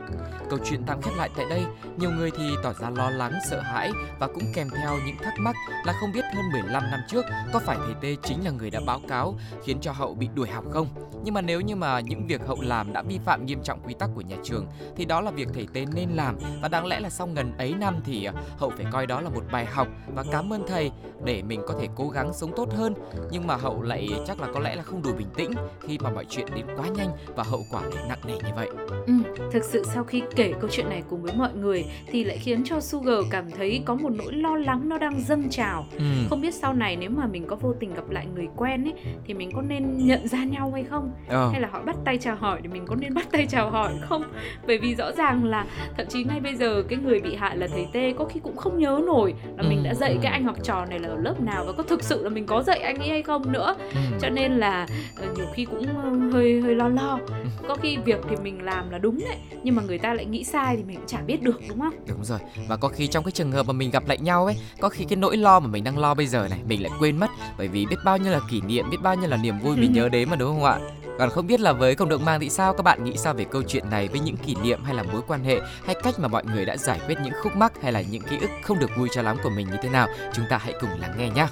Câu 0.49 0.59
chuyện 0.65 0.83
tạm 0.87 1.01
khép 1.01 1.13
lại 1.17 1.29
tại 1.35 1.45
đây, 1.49 1.65
nhiều 1.97 2.11
người 2.11 2.31
thì 2.37 2.49
tỏ 2.63 2.73
ra 2.73 2.89
lo 2.89 3.09
lắng, 3.09 3.33
sợ 3.49 3.59
hãi 3.61 3.91
và 4.19 4.27
cũng 4.27 4.43
kèm 4.53 4.69
theo 4.69 4.97
những 5.05 5.15
thắc 5.23 5.33
mắc 5.39 5.55
là 5.85 5.93
không 5.99 6.11
biết 6.11 6.21
hơn 6.35 6.51
15 6.51 6.83
năm 6.91 6.99
trước 7.07 7.25
có 7.53 7.59
phải 7.59 7.77
thầy 7.85 7.95
Tê 8.01 8.15
chính 8.23 8.45
là 8.45 8.51
người 8.51 8.69
đã 8.69 8.79
báo 8.85 9.01
cáo 9.07 9.35
khiến 9.63 9.77
cho 9.81 9.91
Hậu 9.91 10.13
bị 10.13 10.29
đuổi 10.35 10.49
học 10.49 10.65
không? 10.71 10.87
Nhưng 11.23 11.33
mà 11.33 11.41
nếu 11.41 11.61
như 11.61 11.75
mà 11.75 11.99
những 11.99 12.27
việc 12.27 12.41
Hậu 12.47 12.57
làm 12.61 12.93
đã 12.93 13.01
vi 13.01 13.19
phạm 13.25 13.45
nghiêm 13.45 13.63
trọng 13.63 13.81
quy 13.85 13.93
tắc 13.93 14.09
của 14.15 14.21
nhà 14.21 14.35
trường 14.43 14.67
thì 14.95 15.05
đó 15.05 15.21
là 15.21 15.31
việc 15.31 15.47
thầy 15.53 15.67
Tê 15.73 15.85
nên 15.93 16.09
làm 16.09 16.37
và 16.61 16.67
đáng 16.67 16.85
lẽ 16.85 16.99
là 16.99 17.09
sau 17.09 17.29
gần 17.35 17.57
ấy 17.57 17.73
năm 17.73 17.99
thì 18.05 18.25
ờ, 18.25 18.33
Hậu 18.57 18.69
phải 18.69 18.85
coi 18.91 19.07
đó 19.07 19.21
là 19.21 19.29
một 19.29 19.43
bài 19.51 19.65
học 19.65 19.87
và 20.15 20.23
cảm 20.31 20.53
ơn 20.53 20.67
thầy 20.67 20.91
để 21.23 21.41
mình 21.41 21.61
có 21.67 21.73
thể 21.81 21.87
cố 21.95 22.09
gắng 22.09 22.33
sống 22.33 22.53
tốt 22.55 22.69
hơn. 22.73 22.93
Nhưng 23.31 23.47
mà 23.47 23.55
Hậu 23.55 23.81
lại 23.81 24.09
chắc 24.27 24.39
là 24.41 24.47
có 24.53 24.59
lẽ 24.59 24.75
là 24.75 24.83
không 24.83 25.01
đủ 25.03 25.11
bình 25.17 25.27
tĩnh 25.35 25.51
khi 25.87 25.97
mà 26.03 26.09
mọi 26.09 26.25
chuyện 26.29 26.45
đến 26.55 26.65
quá 26.77 26.87
nhanh 26.97 27.09
và 27.35 27.43
hậu 27.43 27.65
quả 27.71 27.81
lại 27.81 28.03
nặng 28.09 28.19
nề 28.27 28.33
như 28.33 28.49
vậy. 28.55 28.69
Ừ, 29.07 29.13
thực 29.51 29.63
sự 29.63 29.83
sau 29.93 30.03
khi 30.03 30.23
kể 30.35 30.53
câu 30.61 30.69
chuyện 30.73 30.89
này 30.89 31.03
cùng 31.09 31.21
với 31.21 31.33
mọi 31.35 31.49
người 31.53 31.85
thì 32.07 32.23
lại 32.23 32.37
khiến 32.37 32.63
cho 32.65 32.79
Sugar 32.79 33.15
cảm 33.31 33.51
thấy 33.51 33.81
có 33.85 33.95
một 33.95 34.09
nỗi 34.09 34.33
lo 34.33 34.55
lắng 34.55 34.89
nó 34.89 34.97
đang 34.97 35.21
dâng 35.21 35.49
trào. 35.49 35.85
Ừ. 35.97 36.03
Không 36.29 36.41
biết 36.41 36.53
sau 36.53 36.73
này 36.73 36.95
nếu 36.95 37.09
mà 37.09 37.27
mình 37.27 37.45
có 37.47 37.55
vô 37.55 37.73
tình 37.79 37.93
gặp 37.93 38.09
lại 38.09 38.27
người 38.35 38.47
quen 38.55 38.83
ấy 38.83 38.93
thì 39.25 39.33
mình 39.33 39.51
có 39.55 39.61
nên 39.61 40.05
nhận 40.07 40.27
ra 40.27 40.43
nhau 40.43 40.71
hay 40.73 40.83
không? 40.83 41.11
Ờ. 41.27 41.49
Hay 41.51 41.61
là 41.61 41.67
họ 41.71 41.81
bắt 41.81 41.95
tay 42.05 42.17
chào 42.17 42.35
hỏi 42.35 42.59
thì 42.63 42.67
mình 42.67 42.85
có 42.85 42.95
nên 42.95 43.13
bắt 43.13 43.27
tay 43.31 43.45
chào 43.49 43.69
hỏi 43.69 43.93
không? 44.09 44.23
Bởi 44.67 44.77
vì 44.77 44.95
rõ 44.95 45.11
ràng 45.11 45.45
là 45.45 45.65
thậm 45.97 46.07
chí 46.09 46.23
ngay 46.23 46.39
bây 46.39 46.55
giờ 46.55 46.83
cái 46.89 46.99
người 46.99 47.19
bị 47.19 47.35
hại 47.35 47.57
là 47.57 47.67
thầy 47.67 47.87
Tê 47.93 48.13
có 48.17 48.25
khi 48.25 48.39
cũng 48.43 48.57
không 48.57 48.79
nhớ 48.79 49.01
nổi 49.05 49.33
là 49.57 49.63
mình 49.69 49.77
Ừ, 49.81 49.85
đã 49.85 49.93
dạy 49.93 50.17
cái 50.21 50.31
anh 50.31 50.43
học 50.43 50.55
trò 50.63 50.85
này 50.85 50.99
là 50.99 51.07
ở 51.09 51.15
lớp 51.17 51.41
nào 51.41 51.63
và 51.67 51.73
có 51.77 51.83
thực 51.83 52.03
sự 52.03 52.23
là 52.23 52.29
mình 52.29 52.45
có 52.45 52.63
dạy 52.63 52.79
anh 52.79 52.95
ấy 52.97 53.09
hay 53.09 53.21
không 53.23 53.51
nữa. 53.51 53.75
Ừ. 53.93 53.99
Cho 54.21 54.29
nên 54.29 54.51
là 54.51 54.87
ờ, 55.15 55.27
nhiều 55.35 55.45
khi 55.53 55.65
cũng 55.65 55.85
hơi 56.31 56.61
hơi 56.61 56.75
lo 56.75 56.87
lo. 56.87 57.19
Có 57.67 57.75
khi 57.75 57.97
việc 57.97 58.19
thì 58.29 58.35
mình 58.35 58.63
làm 58.63 58.89
là 58.89 58.97
đúng 58.97 59.19
đấy, 59.19 59.37
nhưng 59.63 59.75
mà 59.75 59.83
người 59.83 59.97
ta 59.97 60.13
lại 60.13 60.25
nghĩ 60.25 60.43
sai 60.43 60.77
thì 60.77 60.83
mình 60.83 60.95
cũng 60.95 61.07
chả 61.07 61.21
biết 61.21 61.41
được 61.41 61.59
đúng 61.69 61.79
không? 61.79 61.93
Đúng 62.07 62.23
rồi. 62.23 62.39
Và 62.67 62.77
có 62.77 62.87
khi 62.87 63.07
trong 63.07 63.23
cái 63.23 63.31
trường 63.31 63.51
hợp 63.51 63.67
mà 63.67 63.73
mình 63.73 63.91
gặp 63.91 64.07
lại 64.07 64.17
nhau 64.17 64.45
ấy 64.45 64.55
Có 64.81 64.89
khi 64.89 65.05
cái 65.05 65.15
nỗi 65.15 65.37
lo 65.37 65.59
mà 65.59 65.67
mình 65.67 65.83
đang 65.83 65.97
lo 65.97 66.13
bây 66.13 66.27
giờ 66.27 66.47
này 66.49 66.59
Mình 66.67 66.83
lại 66.83 66.91
quên 66.99 67.17
mất. 67.17 67.29
Bởi 67.57 67.67
vì 67.67 67.85
biết 67.85 67.95
bao 68.05 68.17
nhiêu 68.17 68.31
là 68.31 68.39
kỷ 68.51 68.61
niệm 68.61 68.89
Biết 68.89 69.01
bao 69.03 69.15
nhiêu 69.15 69.29
là 69.29 69.37
niềm 69.37 69.59
vui 69.59 69.77
mình 69.77 69.93
nhớ 69.93 70.09
đến 70.09 70.29
mà 70.29 70.35
đúng 70.35 70.49
không 70.49 70.63
ạ? 70.63 70.79
Còn 71.19 71.29
không 71.29 71.47
biết 71.47 71.59
là 71.59 71.73
với 71.73 71.95
cộng 71.95 72.09
đồng 72.09 72.25
mang 72.25 72.39
thì 72.39 72.49
sao? 72.49 72.73
Các 72.73 72.83
bạn 72.83 73.03
nghĩ 73.03 73.17
sao 73.17 73.33
về 73.33 73.45
câu 73.51 73.61
chuyện 73.67 73.89
này 73.89 74.07
với 74.07 74.19
những 74.19 74.37
kỷ 74.37 74.55
niệm 74.63 74.83
hay 74.83 74.95
là 74.95 75.03
mối 75.03 75.21
quan 75.27 75.43
hệ 75.43 75.59
hay 75.85 75.95
cách 76.03 76.19
mà 76.19 76.27
mọi 76.27 76.43
người 76.45 76.65
đã 76.65 76.77
giải 76.77 76.99
quyết 77.07 77.15
những 77.23 77.33
khúc 77.43 77.55
mắc 77.55 77.73
hay 77.81 77.91
là 77.91 78.01
những 78.01 78.21
ký 78.21 78.37
ức 78.41 78.49
không 78.63 78.79
được 78.79 78.91
vui 78.97 79.09
cho 79.11 79.21
lắm 79.21 79.37
của 79.43 79.49
mình 79.49 79.67
như 79.71 79.77
thế 79.81 79.89
nào? 79.89 80.07
Chúng 80.33 80.45
ta 80.49 80.57
hãy 80.57 80.73
cùng 80.81 80.89
lắng 80.99 81.13
nghe 81.17 81.29
nhé 81.29 81.47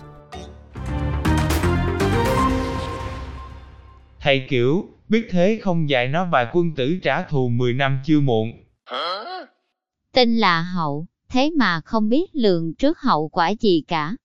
Thầy 4.21 4.45
kiểu, 4.49 4.87
biết 5.09 5.27
thế 5.31 5.59
không 5.61 5.89
dạy 5.89 6.07
nó 6.07 6.25
vài 6.31 6.47
quân 6.53 6.71
tử 6.75 6.97
trả 7.03 7.23
thù 7.23 7.49
10 7.49 7.73
năm 7.73 7.99
chưa 8.05 8.19
muộn. 8.19 8.51
Tên 10.13 10.37
là 10.37 10.61
Hậu, 10.61 11.05
thế 11.29 11.51
mà 11.57 11.81
không 11.85 12.09
biết 12.09 12.29
lường 12.33 12.73
trước 12.73 12.99
hậu 12.99 13.29
quả 13.29 13.49
gì 13.59 13.83
cả. 13.87 14.15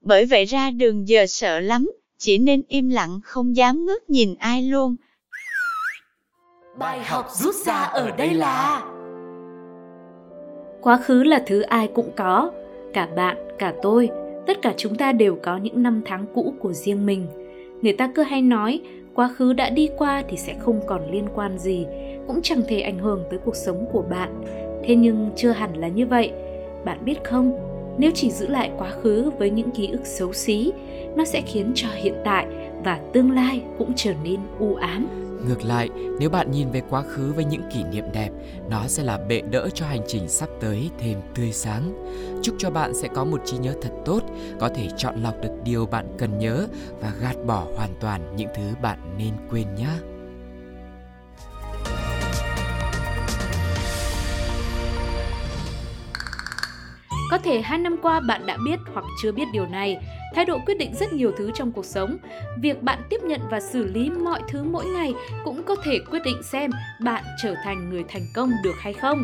Bởi 0.00 0.26
vậy 0.26 0.44
ra 0.44 0.70
đường 0.70 1.08
giờ 1.08 1.26
sợ 1.28 1.60
lắm, 1.60 1.90
chỉ 2.18 2.38
nên 2.38 2.62
im 2.68 2.88
lặng 2.88 3.20
không 3.24 3.56
dám 3.56 3.86
ngước 3.86 4.10
nhìn 4.10 4.34
ai 4.38 4.62
luôn. 4.62 4.96
Bài 6.78 7.04
học 7.04 7.28
rút 7.32 7.54
ra 7.54 7.74
ở 7.74 8.10
đây 8.10 8.34
là 8.34 8.82
Quá 10.80 11.00
khứ 11.04 11.22
là 11.22 11.42
thứ 11.46 11.60
ai 11.60 11.88
cũng 11.94 12.10
có, 12.16 12.52
cả 12.92 13.08
bạn, 13.16 13.36
cả 13.58 13.74
tôi, 13.82 14.10
tất 14.46 14.62
cả 14.62 14.74
chúng 14.76 14.96
ta 14.96 15.12
đều 15.12 15.38
có 15.42 15.56
những 15.56 15.82
năm 15.82 16.02
tháng 16.06 16.26
cũ 16.34 16.54
của 16.60 16.72
riêng 16.72 17.06
mình. 17.06 17.45
Người 17.82 17.92
ta 17.92 18.10
cứ 18.14 18.22
hay 18.22 18.42
nói, 18.42 18.80
quá 19.14 19.28
khứ 19.28 19.52
đã 19.52 19.70
đi 19.70 19.88
qua 19.98 20.22
thì 20.28 20.36
sẽ 20.36 20.54
không 20.58 20.80
còn 20.86 21.10
liên 21.10 21.26
quan 21.34 21.58
gì, 21.58 21.86
cũng 22.26 22.42
chẳng 22.42 22.62
thể 22.68 22.80
ảnh 22.80 22.98
hưởng 22.98 23.24
tới 23.30 23.38
cuộc 23.44 23.56
sống 23.56 23.86
của 23.92 24.02
bạn. 24.10 24.42
Thế 24.84 24.96
nhưng 24.96 25.30
chưa 25.36 25.50
hẳn 25.50 25.76
là 25.76 25.88
như 25.88 26.06
vậy. 26.06 26.32
Bạn 26.84 26.98
biết 27.04 27.24
không, 27.24 27.52
nếu 27.98 28.10
chỉ 28.14 28.30
giữ 28.30 28.46
lại 28.48 28.70
quá 28.78 28.90
khứ 28.90 29.30
với 29.38 29.50
những 29.50 29.70
ký 29.70 29.88
ức 29.88 30.06
xấu 30.06 30.32
xí, 30.32 30.72
nó 31.16 31.24
sẽ 31.24 31.42
khiến 31.46 31.72
cho 31.74 31.88
hiện 31.94 32.14
tại 32.24 32.46
và 32.84 33.00
tương 33.12 33.30
lai 33.30 33.62
cũng 33.78 33.92
trở 33.96 34.12
nên 34.24 34.40
u 34.58 34.74
ám. 34.74 35.25
Ngược 35.44 35.64
lại, 35.64 35.88
nếu 36.20 36.30
bạn 36.30 36.50
nhìn 36.50 36.70
về 36.70 36.82
quá 36.90 37.02
khứ 37.02 37.32
với 37.32 37.44
những 37.44 37.62
kỷ 37.72 37.84
niệm 37.84 38.04
đẹp, 38.12 38.30
nó 38.70 38.86
sẽ 38.86 39.02
là 39.02 39.18
bệ 39.18 39.40
đỡ 39.40 39.68
cho 39.74 39.86
hành 39.86 40.02
trình 40.06 40.28
sắp 40.28 40.48
tới 40.60 40.90
thêm 40.98 41.20
tươi 41.34 41.52
sáng. 41.52 42.04
Chúc 42.42 42.54
cho 42.58 42.70
bạn 42.70 42.94
sẽ 42.94 43.08
có 43.14 43.24
một 43.24 43.40
trí 43.44 43.58
nhớ 43.58 43.74
thật 43.82 43.90
tốt, 44.04 44.20
có 44.60 44.68
thể 44.68 44.88
chọn 44.96 45.22
lọc 45.22 45.34
được 45.42 45.52
điều 45.64 45.86
bạn 45.86 46.06
cần 46.18 46.38
nhớ 46.38 46.66
và 47.00 47.12
gạt 47.20 47.36
bỏ 47.46 47.66
hoàn 47.76 47.90
toàn 48.00 48.36
những 48.36 48.48
thứ 48.56 48.62
bạn 48.82 48.98
nên 49.18 49.32
quên 49.50 49.74
nhé. 49.74 49.90
Có 57.30 57.38
thể 57.38 57.60
hai 57.60 57.78
năm 57.78 57.96
qua 58.02 58.20
bạn 58.20 58.46
đã 58.46 58.58
biết 58.64 58.78
hoặc 58.94 59.04
chưa 59.22 59.32
biết 59.32 59.44
điều 59.52 59.66
này. 59.66 59.96
Thái 60.36 60.44
độ 60.44 60.58
quyết 60.66 60.78
định 60.78 60.94
rất 60.94 61.12
nhiều 61.12 61.32
thứ 61.38 61.50
trong 61.54 61.72
cuộc 61.72 61.84
sống. 61.84 62.16
Việc 62.60 62.82
bạn 62.82 62.98
tiếp 63.10 63.20
nhận 63.22 63.40
và 63.50 63.60
xử 63.60 63.84
lý 63.84 64.10
mọi 64.10 64.40
thứ 64.48 64.62
mỗi 64.62 64.86
ngày 64.86 65.14
cũng 65.44 65.62
có 65.62 65.76
thể 65.84 65.98
quyết 66.10 66.18
định 66.24 66.42
xem 66.42 66.70
bạn 67.00 67.24
trở 67.42 67.54
thành 67.64 67.90
người 67.90 68.04
thành 68.08 68.26
công 68.34 68.50
được 68.64 68.74
hay 68.78 68.92
không. 68.92 69.22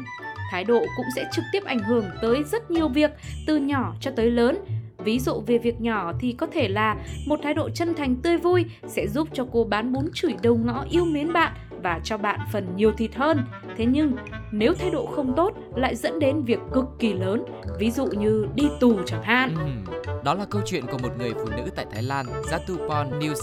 Thái 0.51 0.65
độ 0.65 0.81
cũng 0.97 1.07
sẽ 1.17 1.25
trực 1.33 1.45
tiếp 1.53 1.65
ảnh 1.65 1.79
hưởng 1.79 2.05
tới 2.23 2.43
rất 2.53 2.71
nhiều 2.71 2.89
việc, 2.89 3.11
từ 3.47 3.57
nhỏ 3.57 3.95
cho 4.01 4.11
tới 4.17 4.31
lớn. 4.31 4.59
Ví 4.99 5.19
dụ 5.19 5.43
về 5.47 5.59
việc 5.59 5.81
nhỏ 5.81 6.13
thì 6.21 6.33
có 6.33 6.47
thể 6.47 6.69
là 6.69 6.97
một 7.27 7.41
thái 7.43 7.55
độ 7.55 7.71
chân 7.71 7.95
thành 7.95 8.17
tươi 8.17 8.37
vui 8.37 8.65
sẽ 8.87 9.07
giúp 9.09 9.29
cho 9.33 9.47
cô 9.53 9.65
bán 9.65 9.93
bún 9.93 10.11
chửi 10.15 10.35
đầu 10.43 10.57
ngõ 10.57 10.85
yêu 10.91 11.05
mến 11.05 11.33
bạn 11.33 11.53
và 11.83 12.01
cho 12.05 12.19
bạn 12.19 12.41
phần 12.53 12.77
nhiều 12.77 12.93
thịt 12.93 13.15
hơn. 13.15 13.39
Thế 13.77 13.87
nhưng, 13.87 14.13
nếu 14.53 14.75
thái 14.75 14.91
độ 14.91 15.07
không 15.07 15.33
tốt 15.37 15.53
lại 15.77 15.97
dẫn 15.97 16.19
đến 16.19 16.43
việc 16.43 16.59
cực 16.73 16.85
kỳ 16.99 17.13
lớn, 17.13 17.45
ví 17.79 17.91
dụ 17.91 18.07
như 18.07 18.47
đi 18.55 18.65
tù 18.81 19.03
chẳng 19.07 19.23
hạn. 19.23 19.57
Đó 20.25 20.35
là 20.35 20.45
câu 20.45 20.63
chuyện 20.67 20.87
của 20.87 20.99
một 20.99 21.19
người 21.19 21.33
phụ 21.35 21.45
nữ 21.57 21.71
tại 21.77 21.87
Thái 21.93 22.03
Lan, 22.03 22.27
Jatupon 22.27 23.19
New 23.19 23.35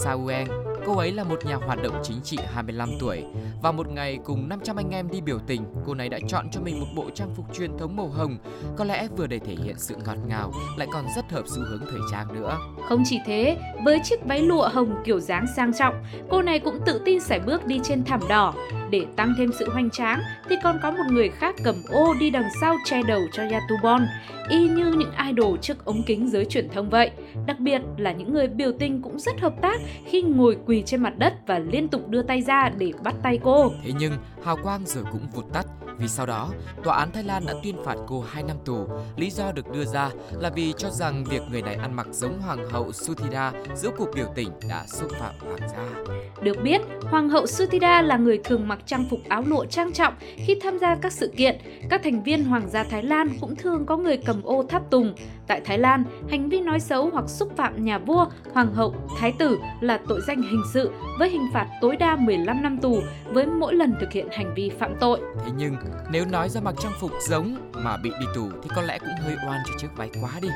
Cô 0.86 0.96
ấy 0.96 1.12
là 1.12 1.24
một 1.24 1.46
nhà 1.46 1.56
hoạt 1.56 1.82
động 1.82 2.00
chính 2.02 2.20
trị 2.22 2.38
25 2.52 2.90
tuổi. 3.00 3.24
Và 3.62 3.72
một 3.72 3.88
ngày 3.88 4.18
cùng 4.24 4.48
500 4.48 4.76
anh 4.76 4.90
em 4.90 5.10
đi 5.10 5.20
biểu 5.20 5.38
tình, 5.46 5.64
cô 5.86 5.94
này 5.94 6.08
đã 6.08 6.18
chọn 6.28 6.50
cho 6.52 6.60
mình 6.60 6.80
một 6.80 6.86
bộ 6.96 7.10
trang 7.14 7.34
phục 7.36 7.54
truyền 7.54 7.78
thống 7.78 7.96
màu 7.96 8.08
hồng. 8.08 8.36
Có 8.76 8.84
lẽ 8.84 9.08
vừa 9.16 9.26
để 9.26 9.38
thể 9.38 9.54
hiện 9.64 9.78
sự 9.78 9.96
ngọt 10.06 10.16
ngào, 10.28 10.52
lại 10.76 10.88
còn 10.92 11.04
rất 11.16 11.30
hợp 11.30 11.42
xu 11.46 11.62
hướng 11.62 11.80
thời 11.90 12.00
trang 12.12 12.34
nữa. 12.34 12.58
Không 12.88 13.02
chỉ 13.06 13.18
thế, 13.26 13.58
với 13.84 14.00
chiếc 14.04 14.24
váy 14.26 14.40
lụa 14.40 14.68
hồng 14.68 15.02
kiểu 15.04 15.20
dáng 15.20 15.46
sang 15.56 15.72
trọng, 15.78 15.94
cô 16.30 16.42
này 16.42 16.58
cũng 16.58 16.78
tự 16.86 17.00
tin 17.04 17.20
sải 17.20 17.40
bước 17.40 17.66
đi 17.66 17.80
trên 17.84 18.04
thảm 18.04 18.20
đỏ. 18.28 18.54
Để 18.90 19.06
tăng 19.16 19.34
thêm 19.38 19.52
sự 19.52 19.70
hoành 19.70 19.90
tráng 19.90 20.20
thì 20.48 20.56
còn 20.62 20.78
có 20.82 20.90
một 20.90 21.04
người 21.10 21.28
khác 21.28 21.54
cầm 21.64 21.74
ô 21.88 22.14
đi 22.20 22.30
đằng 22.30 22.48
sau 22.60 22.76
che 22.84 23.02
đầu 23.02 23.20
cho 23.32 23.42
Yatubon, 23.42 24.06
y 24.48 24.68
như 24.68 24.92
những 24.92 25.12
idol 25.28 25.58
trước 25.58 25.84
ống 25.84 26.02
kính 26.06 26.30
giới 26.30 26.44
truyền 26.44 26.68
thông 26.68 26.90
vậy. 26.90 27.10
Đặc 27.46 27.60
biệt 27.60 27.82
là 27.96 28.12
những 28.12 28.32
người 28.32 28.48
biểu 28.48 28.72
tình 28.78 29.02
cũng 29.02 29.18
rất 29.18 29.40
hợp 29.40 29.54
tác 29.62 29.80
khi 30.06 30.22
ngồi 30.22 30.56
quỳ 30.66 30.82
trên 30.86 31.02
mặt 31.02 31.18
đất 31.18 31.34
và 31.46 31.58
liên 31.58 31.88
tục 31.88 32.08
đưa 32.08 32.22
tay 32.22 32.42
ra 32.42 32.70
để 32.78 32.92
bắt 33.04 33.14
tay 33.22 33.38
cô. 33.42 33.72
Thế 33.84 33.92
nhưng, 33.98 34.12
hào 34.44 34.56
quang 34.62 34.86
rồi 34.86 35.04
cũng 35.12 35.26
vụt 35.34 35.44
tắt 35.52 35.66
vì 36.00 36.08
sau 36.08 36.26
đó, 36.26 36.50
tòa 36.84 36.96
án 36.96 37.12
Thái 37.12 37.24
Lan 37.24 37.42
đã 37.46 37.54
tuyên 37.62 37.76
phạt 37.84 37.96
cô 38.06 38.24
2 38.28 38.42
năm 38.42 38.56
tù. 38.64 38.86
Lý 39.16 39.30
do 39.30 39.52
được 39.52 39.70
đưa 39.72 39.84
ra 39.84 40.10
là 40.30 40.50
vì 40.50 40.74
cho 40.76 40.90
rằng 40.90 41.24
việc 41.24 41.42
người 41.50 41.62
này 41.62 41.74
ăn 41.74 41.96
mặc 41.96 42.06
giống 42.10 42.40
Hoàng 42.40 42.70
hậu 42.70 42.92
Suthida 42.92 43.52
giữa 43.74 43.90
cuộc 43.98 44.08
biểu 44.14 44.26
tình 44.34 44.48
đã 44.68 44.84
xúc 44.86 45.10
phạm 45.20 45.34
hoàng 45.40 45.68
gia. 45.68 46.12
Được 46.42 46.56
biết, 46.62 46.80
Hoàng 47.02 47.28
hậu 47.28 47.46
Suthida 47.46 48.02
là 48.02 48.16
người 48.16 48.40
thường 48.44 48.68
mặc 48.68 48.78
trang 48.86 49.04
phục 49.10 49.20
áo 49.28 49.42
lụa 49.46 49.64
trang 49.64 49.92
trọng 49.92 50.14
khi 50.36 50.58
tham 50.62 50.78
gia 50.78 50.96
các 50.96 51.12
sự 51.12 51.32
kiện. 51.36 51.58
Các 51.90 52.00
thành 52.04 52.22
viên 52.22 52.44
Hoàng 52.44 52.68
gia 52.70 52.84
Thái 52.84 53.02
Lan 53.02 53.28
cũng 53.40 53.56
thường 53.56 53.86
có 53.86 53.96
người 53.96 54.16
cầm 54.16 54.42
ô 54.42 54.64
tháp 54.68 54.90
tùng. 54.90 55.14
Tại 55.50 55.60
Thái 55.64 55.78
Lan, 55.78 56.04
hành 56.30 56.48
vi 56.48 56.60
nói 56.60 56.80
xấu 56.80 57.10
hoặc 57.12 57.28
xúc 57.28 57.52
phạm 57.56 57.84
nhà 57.84 57.98
vua, 57.98 58.26
hoàng 58.52 58.74
hậu, 58.74 58.94
thái 59.18 59.32
tử 59.38 59.58
là 59.80 60.00
tội 60.08 60.20
danh 60.26 60.42
hình 60.42 60.62
sự 60.72 60.90
với 61.18 61.30
hình 61.30 61.46
phạt 61.52 61.66
tối 61.80 61.96
đa 61.96 62.16
15 62.16 62.62
năm 62.62 62.78
tù 62.78 63.02
với 63.24 63.46
mỗi 63.46 63.74
lần 63.74 63.94
thực 64.00 64.12
hiện 64.12 64.28
hành 64.32 64.54
vi 64.54 64.70
phạm 64.78 64.94
tội. 65.00 65.20
Thế 65.44 65.52
nhưng, 65.56 65.76
nếu 66.10 66.24
nói 66.24 66.48
ra 66.48 66.60
mặc 66.60 66.74
trang 66.82 66.92
phục 67.00 67.10
giống 67.28 67.56
mà 67.72 67.96
bị 67.96 68.10
đi 68.20 68.26
tù 68.34 68.48
thì 68.62 68.70
có 68.76 68.82
lẽ 68.82 68.98
cũng 68.98 69.24
hơi 69.24 69.36
oan 69.48 69.60
cho 69.66 69.72
chiếc 69.78 69.88
váy 69.96 70.10
quá 70.22 70.30
đi. 70.42 70.48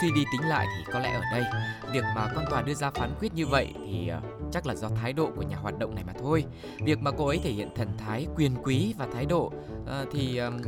Suy 0.00 0.10
đi 0.10 0.24
tính 0.32 0.48
lại 0.48 0.66
thì 0.76 0.92
có 0.92 0.98
lẽ 0.98 1.12
ở 1.12 1.22
đây, 1.32 1.44
việc 1.92 2.04
mà 2.16 2.32
con 2.34 2.44
tòa 2.50 2.62
đưa 2.62 2.74
ra 2.74 2.90
phán 2.90 3.10
quyết 3.20 3.34
như 3.34 3.46
vậy 3.46 3.74
thì 3.86 4.08
ờ, 4.08 4.20
chắc 4.52 4.66
là 4.66 4.74
do 4.74 4.88
thái 4.88 5.12
độ 5.12 5.30
của 5.36 5.42
nhà 5.42 5.56
hoạt 5.56 5.78
động 5.78 5.94
này 5.94 6.04
mà 6.06 6.12
thôi. 6.20 6.44
Việc 6.84 6.98
mà 7.02 7.10
cô 7.10 7.26
ấy 7.26 7.38
thể 7.38 7.50
hiện 7.50 7.68
thần 7.74 7.88
thái 7.98 8.26
quyền 8.36 8.52
quý 8.64 8.94
và 8.98 9.06
thái 9.14 9.26
độ 9.26 9.52
ờ, 9.86 10.06
thì 10.12 10.36
ờm, 10.36 10.58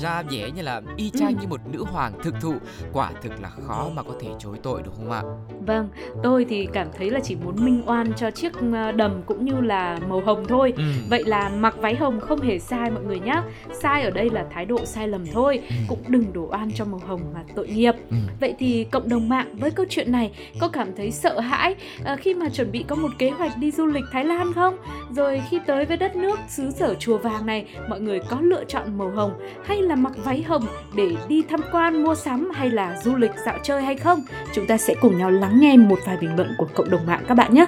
ra 0.00 0.22
vẻ 0.22 0.50
như 0.50 0.62
là 0.62 0.82
y 0.96 1.10
chang 1.10 1.34
như 1.40 1.46
một 1.48 1.60
nữ 1.72 1.84
hoàng 1.84 2.12
thực 2.22 2.34
thụ, 2.40 2.54
quả 2.92 3.12
thực 3.22 3.42
là 3.42 3.48
khó 3.48 3.88
mà 3.94 4.02
có 4.02 4.12
thể 4.20 4.28
chối 4.38 4.58
tội 4.62 4.82
đúng 4.84 4.94
không 4.96 5.10
ạ? 5.10 5.22
Vâng, 5.66 5.88
tôi 6.22 6.46
thì 6.48 6.68
cảm 6.72 6.88
thấy 6.98 7.10
là 7.10 7.20
chỉ 7.20 7.36
muốn 7.44 7.64
minh 7.64 7.82
oan 7.86 8.12
cho 8.16 8.30
chiếc 8.30 8.52
ờ, 8.72 8.92
đầm 8.92 9.22
cũng 9.26 9.44
như 9.44 9.60
là 9.60 9.98
màu 10.08 10.20
hồng 10.20 10.44
thôi. 10.48 10.72
Ừ. 10.76 10.82
Vậy 11.10 11.24
là 11.24 11.48
mặc 11.48 11.74
váy 11.78 11.94
hồng 11.94 12.20
không 12.20 12.40
hề 12.40 12.58
sai 12.58 12.90
mọi 12.90 13.04
người 13.04 13.20
nhé. 13.20 13.42
Sai 13.82 14.02
ở 14.02 14.10
đây 14.10 14.30
là 14.30 14.46
thái 14.50 14.64
độ 14.64 14.84
sai 14.84 15.08
lầm 15.08 15.26
thôi. 15.32 15.60
Cũng 15.88 15.98
đừng 16.08 16.32
đổ 16.32 16.48
oan 16.50 16.70
cho 16.74 16.84
màu 16.84 17.00
hồng 17.06 17.20
mà 17.34 17.40
tội 17.54 17.68
nghiệp. 17.68 17.92
Ừ. 18.10 18.16
Vậy 18.40 18.54
thì 18.58 18.84
cộng 18.84 19.08
đồng 19.08 19.28
mạng 19.28 19.56
với 19.58 19.70
câu 19.70 19.86
chuyện 19.88 20.12
này 20.12 20.32
có 20.60 20.68
cảm 20.68 20.88
thấy 20.96 21.10
sợ 21.10 21.40
hãi 21.40 21.74
ờ, 22.04 22.16
khi 22.20 22.34
mà 22.34 22.48
chuẩn 22.48 22.72
bị 22.72 22.84
có 22.88 22.96
một 22.96 23.08
kế 23.18 23.30
hoạch 23.30 23.58
đi 23.58 23.70
du 23.70 23.86
lịch 23.86 24.04
Thái 24.12 24.24
Lan 24.24 24.52
không? 24.52 24.76
Rồi 25.10 25.42
khi 25.50 25.60
tới 25.66 25.84
với 25.84 25.96
đất 25.96 26.16
nước 26.16 26.38
xứ 26.48 26.70
sở 26.70 26.94
chùa 26.94 27.18
vàng 27.18 27.46
này, 27.46 27.66
mọi 27.88 28.00
người 28.00 28.20
có 28.30 28.40
lựa 28.40 28.64
chọn 28.64 28.98
màu 28.98 29.10
hồng 29.10 29.32
hay 29.64 29.82
là 29.82 29.96
mặc 29.96 30.12
váy 30.24 30.42
hồng 30.42 30.66
để 30.96 31.16
đi 31.28 31.42
tham 31.48 31.60
quan 31.72 32.04
mua 32.04 32.14
sắm 32.14 32.50
hay 32.54 32.70
là 32.70 33.00
du 33.04 33.16
lịch 33.16 33.32
dạo 33.46 33.58
chơi 33.62 33.82
hay 33.82 33.96
không? 33.96 34.24
Chúng 34.54 34.66
ta 34.66 34.78
sẽ 34.78 34.94
cùng 35.00 35.18
nhau 35.18 35.30
lắng 35.30 35.60
nghe 35.60 35.76
một 35.76 35.98
vài 36.06 36.16
bình 36.20 36.36
luận 36.36 36.48
của 36.58 36.66
cộng 36.74 36.90
đồng 36.90 37.06
mạng 37.06 37.24
các 37.28 37.34
bạn 37.34 37.54
nhé. 37.54 37.66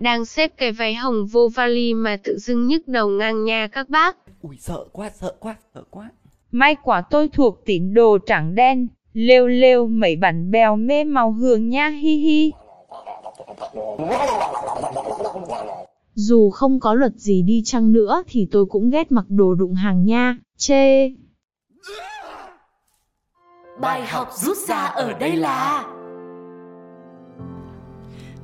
Đang 0.00 0.24
xếp 0.24 0.52
cái 0.56 0.72
váy 0.72 0.94
hồng 0.94 1.26
vô 1.26 1.48
vali 1.54 1.94
mà 1.94 2.16
tự 2.24 2.38
dưng 2.38 2.66
nhức 2.66 2.88
đầu 2.88 3.08
ngang 3.08 3.44
nha 3.44 3.66
các 3.66 3.88
bác. 3.88 4.16
Ui 4.42 4.56
sợ 4.56 4.84
quá, 4.92 5.10
sợ 5.20 5.34
quá, 5.40 5.56
sợ 5.74 5.82
quá. 5.90 6.10
May 6.52 6.76
quả 6.82 7.00
tôi 7.00 7.28
thuộc 7.28 7.64
tín 7.64 7.94
đồ 7.94 8.18
trắng 8.26 8.54
đen, 8.54 8.88
lêu 9.12 9.46
lêu 9.46 9.86
mấy 9.86 10.16
bản 10.16 10.50
bèo 10.50 10.76
mê 10.76 11.04
màu 11.04 11.32
hương 11.32 11.68
nha 11.68 11.88
hi 11.88 12.16
hi. 12.16 12.52
Dù 16.14 16.50
không 16.50 16.80
có 16.80 16.94
luật 16.94 17.12
gì 17.14 17.42
đi 17.42 17.62
chăng 17.64 17.92
nữa 17.92 18.22
thì 18.28 18.48
tôi 18.50 18.66
cũng 18.66 18.90
ghét 18.90 19.12
mặc 19.12 19.24
đồ 19.28 19.54
đụng 19.54 19.74
hàng 19.74 20.04
nha, 20.04 20.36
chê. 20.56 21.08
Bài 23.80 24.06
học 24.06 24.28
rút 24.32 24.56
ra 24.56 24.76
ở 24.76 25.12
đây 25.12 25.36
là 25.36 25.84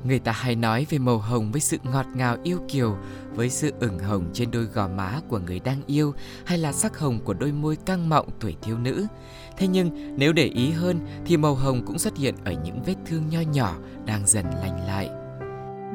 Người 0.07 0.19
ta 0.19 0.31
hay 0.31 0.55
nói 0.55 0.85
về 0.89 0.97
màu 0.97 1.17
hồng 1.17 1.51
với 1.51 1.61
sự 1.61 1.77
ngọt 1.83 2.05
ngào 2.15 2.37
yêu 2.43 2.59
kiều, 2.67 2.97
với 3.35 3.49
sự 3.49 3.73
ửng 3.79 3.99
hồng 3.99 4.25
trên 4.33 4.51
đôi 4.51 4.63
gò 4.63 4.87
má 4.87 5.19
của 5.27 5.39
người 5.39 5.59
đang 5.59 5.81
yêu 5.87 6.13
hay 6.45 6.57
là 6.57 6.71
sắc 6.71 6.99
hồng 6.99 7.19
của 7.23 7.33
đôi 7.33 7.51
môi 7.51 7.77
căng 7.85 8.09
mọng 8.09 8.27
tuổi 8.39 8.55
thiếu 8.61 8.77
nữ. 8.77 9.07
Thế 9.57 9.67
nhưng 9.67 10.17
nếu 10.17 10.33
để 10.33 10.45
ý 10.45 10.71
hơn 10.71 10.99
thì 11.25 11.37
màu 11.37 11.55
hồng 11.55 11.85
cũng 11.85 11.99
xuất 11.99 12.17
hiện 12.17 12.35
ở 12.45 12.51
những 12.51 12.81
vết 12.85 12.95
thương 13.05 13.23
nho 13.29 13.39
nhỏ 13.41 13.75
đang 14.05 14.27
dần 14.27 14.45
lành 14.45 14.87
lại. 14.87 15.09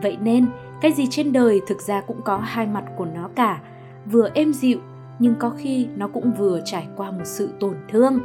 Vậy 0.02 0.16
nên, 0.23 0.47
cái 0.81 0.92
gì 0.92 1.07
trên 1.11 1.33
đời 1.33 1.61
thực 1.69 1.81
ra 1.81 2.00
cũng 2.00 2.23
có 2.25 2.38
hai 2.38 2.66
mặt 2.66 2.85
của 2.97 3.04
nó 3.04 3.28
cả, 3.37 3.61
vừa 4.07 4.28
êm 4.35 4.52
dịu 4.52 4.78
nhưng 5.19 5.35
có 5.35 5.52
khi 5.59 5.87
nó 5.97 6.09
cũng 6.09 6.33
vừa 6.38 6.61
trải 6.64 6.88
qua 6.97 7.11
một 7.11 7.25
sự 7.25 7.49
tổn 7.61 7.75
thương. 7.88 8.19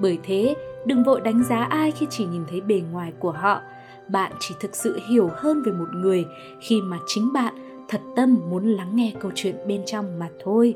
Bởi 0.00 0.18
thế, 0.24 0.54
đừng 0.86 1.04
vội 1.04 1.20
đánh 1.20 1.44
giá 1.44 1.64
ai 1.64 1.90
khi 1.90 2.06
chỉ 2.10 2.24
nhìn 2.24 2.44
thấy 2.50 2.60
bề 2.60 2.82
ngoài 2.92 3.12
của 3.18 3.32
họ. 3.32 3.60
Bạn 4.08 4.32
chỉ 4.40 4.54
thực 4.60 4.76
sự 4.76 4.98
hiểu 5.08 5.30
hơn 5.36 5.62
về 5.62 5.72
một 5.72 5.88
người 5.94 6.24
khi 6.60 6.80
mà 6.82 6.98
chính 7.06 7.32
bạn 7.32 7.84
thật 7.88 8.00
tâm 8.16 8.38
muốn 8.50 8.72
lắng 8.72 8.96
nghe 8.96 9.12
câu 9.20 9.30
chuyện 9.34 9.56
bên 9.66 9.82
trong 9.86 10.18
mà 10.18 10.28
thôi. 10.44 10.74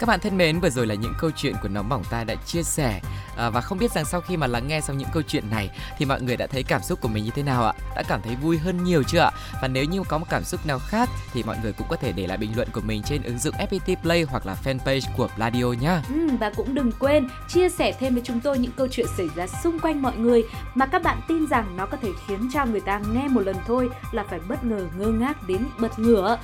Các 0.00 0.06
bạn 0.06 0.20
thân 0.20 0.36
mến, 0.36 0.60
vừa 0.60 0.70
rồi 0.70 0.86
là 0.86 0.94
những 0.94 1.12
câu 1.18 1.30
chuyện 1.36 1.54
của 1.62 1.68
Nóng 1.68 1.88
Bỏng 1.88 2.02
Tai 2.10 2.24
đã 2.24 2.34
chia 2.46 2.62
sẻ 2.62 3.00
à, 3.36 3.50
và 3.50 3.60
không 3.60 3.78
biết 3.78 3.92
rằng 3.92 4.04
sau 4.04 4.20
khi 4.20 4.36
mà 4.36 4.46
lắng 4.46 4.68
nghe 4.68 4.80
xong 4.80 4.98
những 4.98 5.08
câu 5.12 5.22
chuyện 5.22 5.50
này 5.50 5.70
thì 5.98 6.04
mọi 6.04 6.22
người 6.22 6.36
đã 6.36 6.46
thấy 6.46 6.62
cảm 6.62 6.82
xúc 6.82 7.00
của 7.00 7.08
mình 7.08 7.24
như 7.24 7.30
thế 7.34 7.42
nào 7.42 7.66
ạ? 7.66 7.72
Đã 7.96 8.02
cảm 8.08 8.22
thấy 8.22 8.36
vui 8.36 8.58
hơn 8.58 8.84
nhiều 8.84 9.02
chưa 9.02 9.18
ạ? 9.18 9.30
Và 9.62 9.68
nếu 9.68 9.84
như 9.84 10.02
có 10.08 10.18
một 10.18 10.26
cảm 10.30 10.44
xúc 10.44 10.66
nào 10.66 10.78
khác 10.78 11.08
thì 11.32 11.42
mọi 11.42 11.56
người 11.62 11.72
cũng 11.72 11.86
có 11.90 11.96
thể 11.96 12.12
để 12.12 12.26
lại 12.26 12.38
bình 12.38 12.56
luận 12.56 12.68
của 12.72 12.80
mình 12.80 13.02
trên 13.02 13.22
ứng 13.22 13.38
dụng 13.38 13.54
FPT 13.54 13.96
Play 13.96 14.22
hoặc 14.22 14.46
là 14.46 14.56
fanpage 14.64 15.00
của 15.16 15.28
Pladio 15.36 15.66
nhá. 15.66 16.02
Ừ, 16.08 16.28
và 16.40 16.50
cũng 16.56 16.74
đừng 16.74 16.92
quên 16.92 17.28
chia 17.48 17.68
sẻ 17.68 17.92
thêm 18.00 18.14
với 18.14 18.22
chúng 18.26 18.40
tôi 18.40 18.58
những 18.58 18.72
câu 18.76 18.88
chuyện 18.90 19.06
xảy 19.16 19.28
ra 19.34 19.46
xung 19.46 19.78
quanh 19.78 20.02
mọi 20.02 20.16
người 20.16 20.42
mà 20.74 20.86
các 20.86 21.02
bạn 21.02 21.20
tin 21.28 21.46
rằng 21.46 21.76
nó 21.76 21.86
có 21.86 21.96
thể 22.02 22.08
khiến 22.26 22.48
cho 22.54 22.64
người 22.64 22.80
ta 22.80 23.00
nghe 23.12 23.28
một 23.28 23.40
lần 23.40 23.56
thôi 23.66 23.88
là 24.12 24.24
phải 24.30 24.40
bất 24.48 24.64
ngờ 24.64 24.86
ngơ 24.98 25.06
ngác 25.06 25.48
đến 25.48 25.66
bật 25.78 25.98
ngửa 25.98 26.38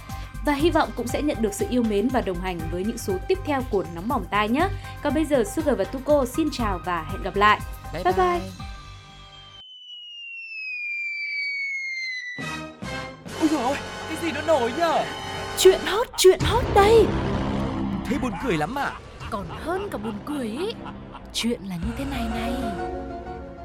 và 0.44 0.52
hy 0.52 0.70
vọng 0.70 0.88
cũng 0.96 1.06
sẽ 1.06 1.22
nhận 1.22 1.36
được 1.40 1.54
sự 1.54 1.66
yêu 1.70 1.82
mến 1.82 2.08
và 2.08 2.20
đồng 2.20 2.40
hành 2.40 2.58
với 2.72 2.84
những 2.84 2.98
số 2.98 3.12
tiếp 3.28 3.38
theo 3.44 3.62
của 3.70 3.84
Nóng 3.94 4.08
Bỏng 4.08 4.24
Tai 4.30 4.48
nhé. 4.48 4.68
Còn 5.02 5.14
bây 5.14 5.24
giờ 5.24 5.44
Sugar 5.44 5.78
và 5.78 5.84
Tuko 5.84 6.24
xin 6.24 6.48
chào 6.52 6.80
và 6.84 7.06
hẹn 7.12 7.22
gặp 7.22 7.36
lại. 7.36 7.60
Bye 7.92 8.02
bye. 8.04 8.12
bye. 8.12 8.40
bye. 8.40 8.68
Dồi 13.50 13.62
ôi, 13.62 13.76
cái 14.08 14.18
gì 14.22 14.32
nó 14.32 14.40
nổi 14.40 14.72
nhở? 14.78 15.04
Chuyện 15.58 15.80
hot, 15.86 16.06
chuyện 16.16 16.40
hot 16.42 16.64
đây 16.74 17.06
Thấy 18.04 18.18
buồn 18.18 18.32
cười 18.44 18.56
lắm 18.56 18.74
à. 18.74 18.92
còn 19.30 19.46
hơn 19.50 19.88
cả 19.92 19.98
buồn 19.98 20.14
cười 20.26 20.46
ý. 20.46 20.74
Chuyện 21.32 21.60
là 21.68 21.76
như 21.76 21.92
thế 21.98 22.04
này 22.10 22.24
này. 22.34 22.52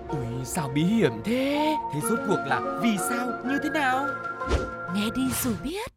Ui 0.10 0.46
sao 0.46 0.70
bí 0.76 0.84
hiểm 0.84 1.12
thế 1.24 1.76
Thế 1.94 2.00
rốt 2.10 2.20
cuộc 2.28 2.40
là 2.46 2.80
vì 2.82 2.98
sao 3.10 3.28
như 3.46 3.60
thế 3.64 3.70
nào 3.70 4.08
Nghe 4.96 5.06
đi 5.16 5.22
rồi 5.44 5.54
biết. 5.64 5.92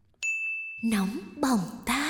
Nóng 0.83 1.19
bỏng 1.41 1.61
tai. 1.85 2.08